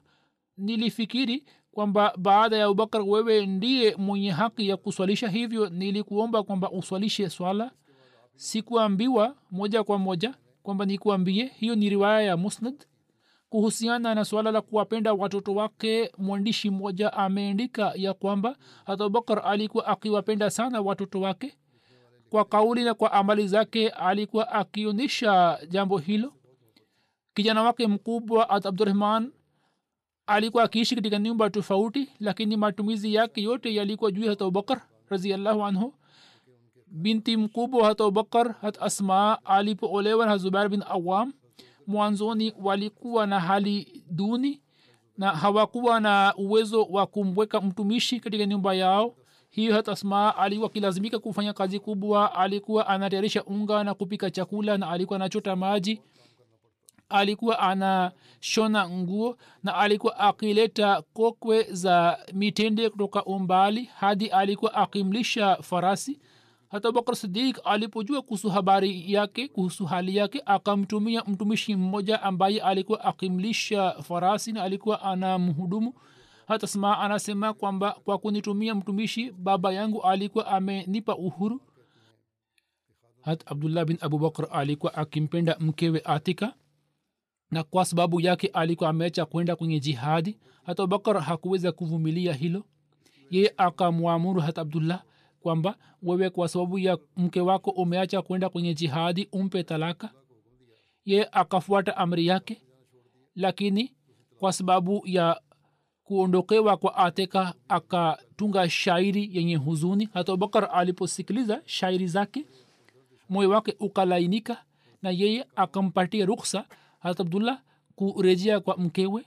nilifikiri 0.57 1.45
kwamba 1.71 2.13
baada 2.17 2.57
ya 2.57 2.65
abubakar 2.65 3.01
wewe 3.01 3.45
ndiye 3.45 3.95
mwenye 3.95 4.31
haki 4.31 4.69
ya 4.69 4.77
kuswalisha 4.77 5.27
hivyo 5.29 5.69
nilikuomba 5.69 6.43
kwamba 6.43 6.71
uswalishe 6.71 7.29
swala. 7.29 7.71
Sikuambiwa 8.35 9.35
moja 9.51 9.83
kwa 9.83 9.97
moja 9.97 10.33
kwamba 10.63 10.85
nikuambie. 10.85 11.45
Hiyo 11.45 11.75
ni 11.75 11.89
riwaya 11.89 12.21
ya 12.21 12.37
musnad. 12.37 12.85
Kuhusiana 13.49 14.15
na 14.15 14.25
swala 14.25 14.51
la 14.51 14.61
kuwapenda 14.61 15.13
watoto 15.13 15.55
wake 15.55 16.11
mwandishi 16.17 16.69
mmoja 16.69 17.13
ameandika 17.13 17.91
ya 17.95 18.13
kwamba 18.13 18.55
hata 18.85 19.03
abubakar 19.03 19.41
alikuwa 19.45 19.87
akiwapenda 19.87 20.49
sana 20.49 20.81
watoto 20.81 21.21
wake 21.21 21.57
kwa 22.29 22.45
kauli 22.45 22.83
na 22.83 22.93
kwa 22.93 23.11
amali 23.13 23.47
zake 23.47 23.89
alikuwa 23.89 24.51
akionyesha 24.51 25.59
jambo 25.69 25.97
hilo. 25.97 26.33
Kijana 27.33 27.63
wake 27.63 27.87
mkubwa 27.87 28.49
abdurahman 28.49 29.31
alikuwa 30.27 30.63
akiishi 30.63 30.95
katika 30.95 31.19
nyumba 31.19 31.49
tofauti 31.49 32.09
lakini 32.19 32.57
matumizi 32.57 33.13
yake 33.13 33.41
yote 33.41 33.75
yalikuwa 33.75 34.11
juu 34.11 34.21
hata 34.21 34.29
hat 34.31 34.41
abubakar 34.41 34.81
raziallahu 35.09 35.65
anhu. 35.65 35.93
Binti 36.87 37.37
mkubwa 37.37 37.85
hata 37.87 38.03
abubakar 38.03 38.55
hat 38.61 38.81
asma 38.81 39.45
alipoolewa 39.45 40.25
na 40.25 40.37
zubair 40.37 40.69
bin 40.69 40.83
awam 40.89 41.33
mwanzoni 41.87 42.53
walikuwa 42.61 43.27
na 43.27 43.39
hali 43.39 44.03
duni 44.11 44.61
na 45.17 45.31
hawakuwa 45.31 45.99
na 45.99 46.33
uwezo 46.37 46.83
wa 46.83 47.07
kumweka 47.07 47.61
mtumishi 47.61 48.19
katika 48.19 48.45
nyumba 48.45 48.73
yao 48.73 49.15
hiyo 49.49 49.73
hata 49.73 49.91
asma 49.91 50.35
alikuwa 50.37 50.69
akilazimika 50.69 51.19
kufanya 51.19 51.53
kazi 51.53 51.79
kubwa. 51.79 52.35
Alikuwa 52.35 52.87
anatayarisha 52.87 53.43
unga 53.43 53.83
na 53.83 53.93
kupika 53.93 54.31
chakula 54.31 54.77
na 54.77 54.89
alikuwa 54.89 55.15
anachota 55.19 55.55
maji. 55.55 56.01
Alikuwa 57.09 57.59
anashona 57.59 58.89
nguo 58.89 59.37
na 59.63 59.75
alikuwa 59.75 60.19
akileta 60.19 61.01
kokwe 61.13 61.63
za 61.63 62.19
mitende 62.33 62.89
kutoka 62.89 63.25
umbali 63.25 63.83
hadi 63.95 64.27
alikuwa 64.27 64.73
akimlisha 64.73 65.55
farasi. 65.55 66.19
Hata 66.69 66.91
bakr 66.91 67.15
sidik 67.15 67.59
alipojua 67.63 68.21
kuhusu 68.21 68.49
habari 68.49 69.13
yake 69.13 69.47
kuhusu 69.47 69.85
hali 69.85 70.15
yake 70.15 70.41
akamtumia 70.45 71.23
mtumishi 71.27 71.75
mmoja 71.75 72.21
ambaye 72.23 72.61
alikuwa 72.61 73.03
akimlisha 73.03 73.91
farasi 73.91 74.51
na 74.51 74.63
alikuwa 74.63 75.01
anamhudumu 75.01 75.93
hata 76.49 76.67
sma 76.67 76.99
anasema 76.99 77.53
kwamba 77.53 77.91
kwa 77.91 78.17
kunitumia 78.17 78.75
mtumishi 78.75 79.31
baba 79.31 79.73
yangu 79.73 80.01
alikuwa 80.03 80.47
amenipa 80.47 81.15
uhuru. 81.15 81.61
Hata 83.21 83.47
abdullah 83.47 83.85
bin 83.85 83.97
abubakar 84.01 84.47
alikuwa 84.51 84.93
akimpenda 84.93 85.57
mkewe 85.59 86.01
atika 86.05 86.53
na 87.51 87.63
kwa 87.63 87.85
sababu 87.85 88.21
yake 88.21 88.47
alikuwa 88.47 88.89
ameacha 88.89 89.25
kwenda 89.25 89.55
kwenye 89.55 89.79
jihadi. 89.79 90.39
Hata 90.63 90.83
abubakar 90.83 91.21
hakuweza 91.21 91.71
kuvumilia 91.71 92.33
hilo. 92.33 92.63
Yeye 93.29 93.53
akamwamuru 93.57 94.41
hata 94.41 94.61
abdullah 94.61 95.03
kwamba 95.39 95.75
wewe 96.03 96.29
kwa 96.29 96.47
sababu 96.47 96.79
ya 96.79 96.97
mke 97.17 97.41
wako 97.41 97.71
umeacha 97.71 98.21
kwenda 98.21 98.49
kwenye 98.49 98.73
jihadi 98.73 99.27
umpe 99.31 99.63
talaka. 99.63 100.09
Ye 101.05 101.27
akafuata 101.31 101.97
amri 101.97 102.27
yake 102.27 102.61
lakini 103.35 103.93
kwa 104.39 104.53
sababu 104.53 105.01
ya 105.05 105.41
kuondokewa 106.09 106.77
kwa 106.77 106.95
ateka 106.97 107.53
akatunga 107.67 108.69
shairi 108.69 109.29
yenye 109.33 109.55
huzuni. 109.55 110.09
Hata 110.13 110.31
abubakar 110.33 110.69
aliposikiliza 110.73 111.61
shairi 111.65 112.07
zake 112.07 112.45
moyo 113.29 113.49
wake 113.49 113.75
ukalainika 113.79 114.63
na 115.01 115.09
yeye 115.11 115.45
akampatia 115.55 116.25
ruksa 116.25 116.65
hata 116.99 117.23
abdullah 117.23 117.61
kurejea 117.95 118.59
kwa 118.59 118.77
mkewe. 118.77 119.25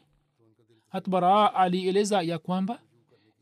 Hat 0.89 1.09
baraa 1.11 1.55
alieleza 1.55 2.23
ya 2.23 2.39
kwamba 2.39 2.79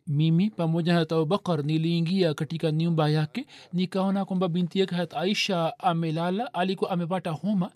mimi 0.07 0.51
pamoja 0.51 0.95
na 0.95 1.01
abubakar 1.01 1.65
niliingia 1.65 2.35
katika 2.35 2.73
nyumba 2.73 3.09
yake 3.09 3.47
nikaona 3.73 4.25
kwamba 4.25 4.49
binti 4.49 4.79
yake 4.81 4.95
hata 4.95 5.17
aisha 5.21 5.79
amelala 5.79 6.55
alikuwa 6.55 6.91
amepata 6.91 7.31
homa 7.31 7.71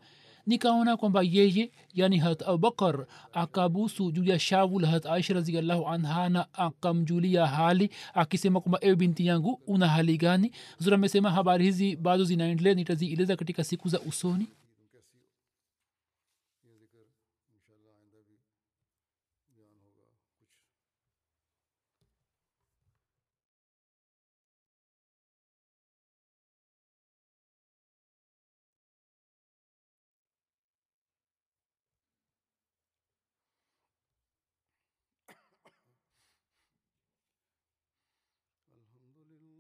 nikaona 0.47 0.97
kwamba 0.97 1.23
yeye 1.23 1.71
yani 1.95 2.19
hat 2.19 2.43
abubakar 2.43 3.07
akabusu 3.33 4.13
juu 4.13 4.25
ya 4.25 4.39
shavu 4.39 4.79
la 4.81 4.89
hat 4.89 5.07
aisha 5.07 5.35
raziallahu 5.35 5.87
anha 5.89 6.29
na 6.29 6.55
akamjulia 6.55 7.47
hali 7.47 7.91
akisema 8.15 8.61
kwamba 8.61 8.79
ewe 8.83 8.97
binti 8.97 9.27
yangu 9.27 9.61
una 9.67 9.89
hali 9.89 10.17
gani? 10.17 10.51
Zura 10.79 10.95
amesema 10.95 11.31
habari 11.31 11.65
hizi 11.65 11.97
bado 11.97 12.25
zinaendelea 12.25 12.75
nitazieleza 12.75 13.37
katika 13.37 13.65
siku 13.65 13.89
za 13.89 14.01
usoni 14.01 14.47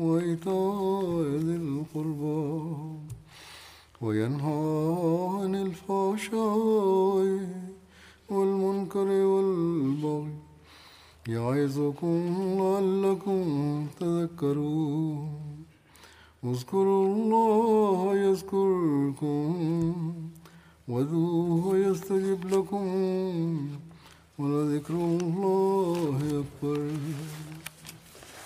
وإيتاء 0.00 1.22
ذي 1.46 1.56
القربى 1.56 2.40
وينهى 4.00 4.62
عن 5.34 5.54
الفحشاء 5.54 7.26
والمنكر 8.30 9.08
والبغي 9.32 10.34
يعظكم 11.28 12.18
لعلكم 12.60 13.42
تذكرون. 14.00 15.28
اذكروا 16.44 17.04
الله 17.06 17.98
يذكركم 18.16 19.48
وادعوه 20.88 21.64
يستجب 21.76 22.40
لكم 22.54 22.86
ولذكر 24.38 24.94
الله 24.94 26.18
أكبر. 26.42 26.80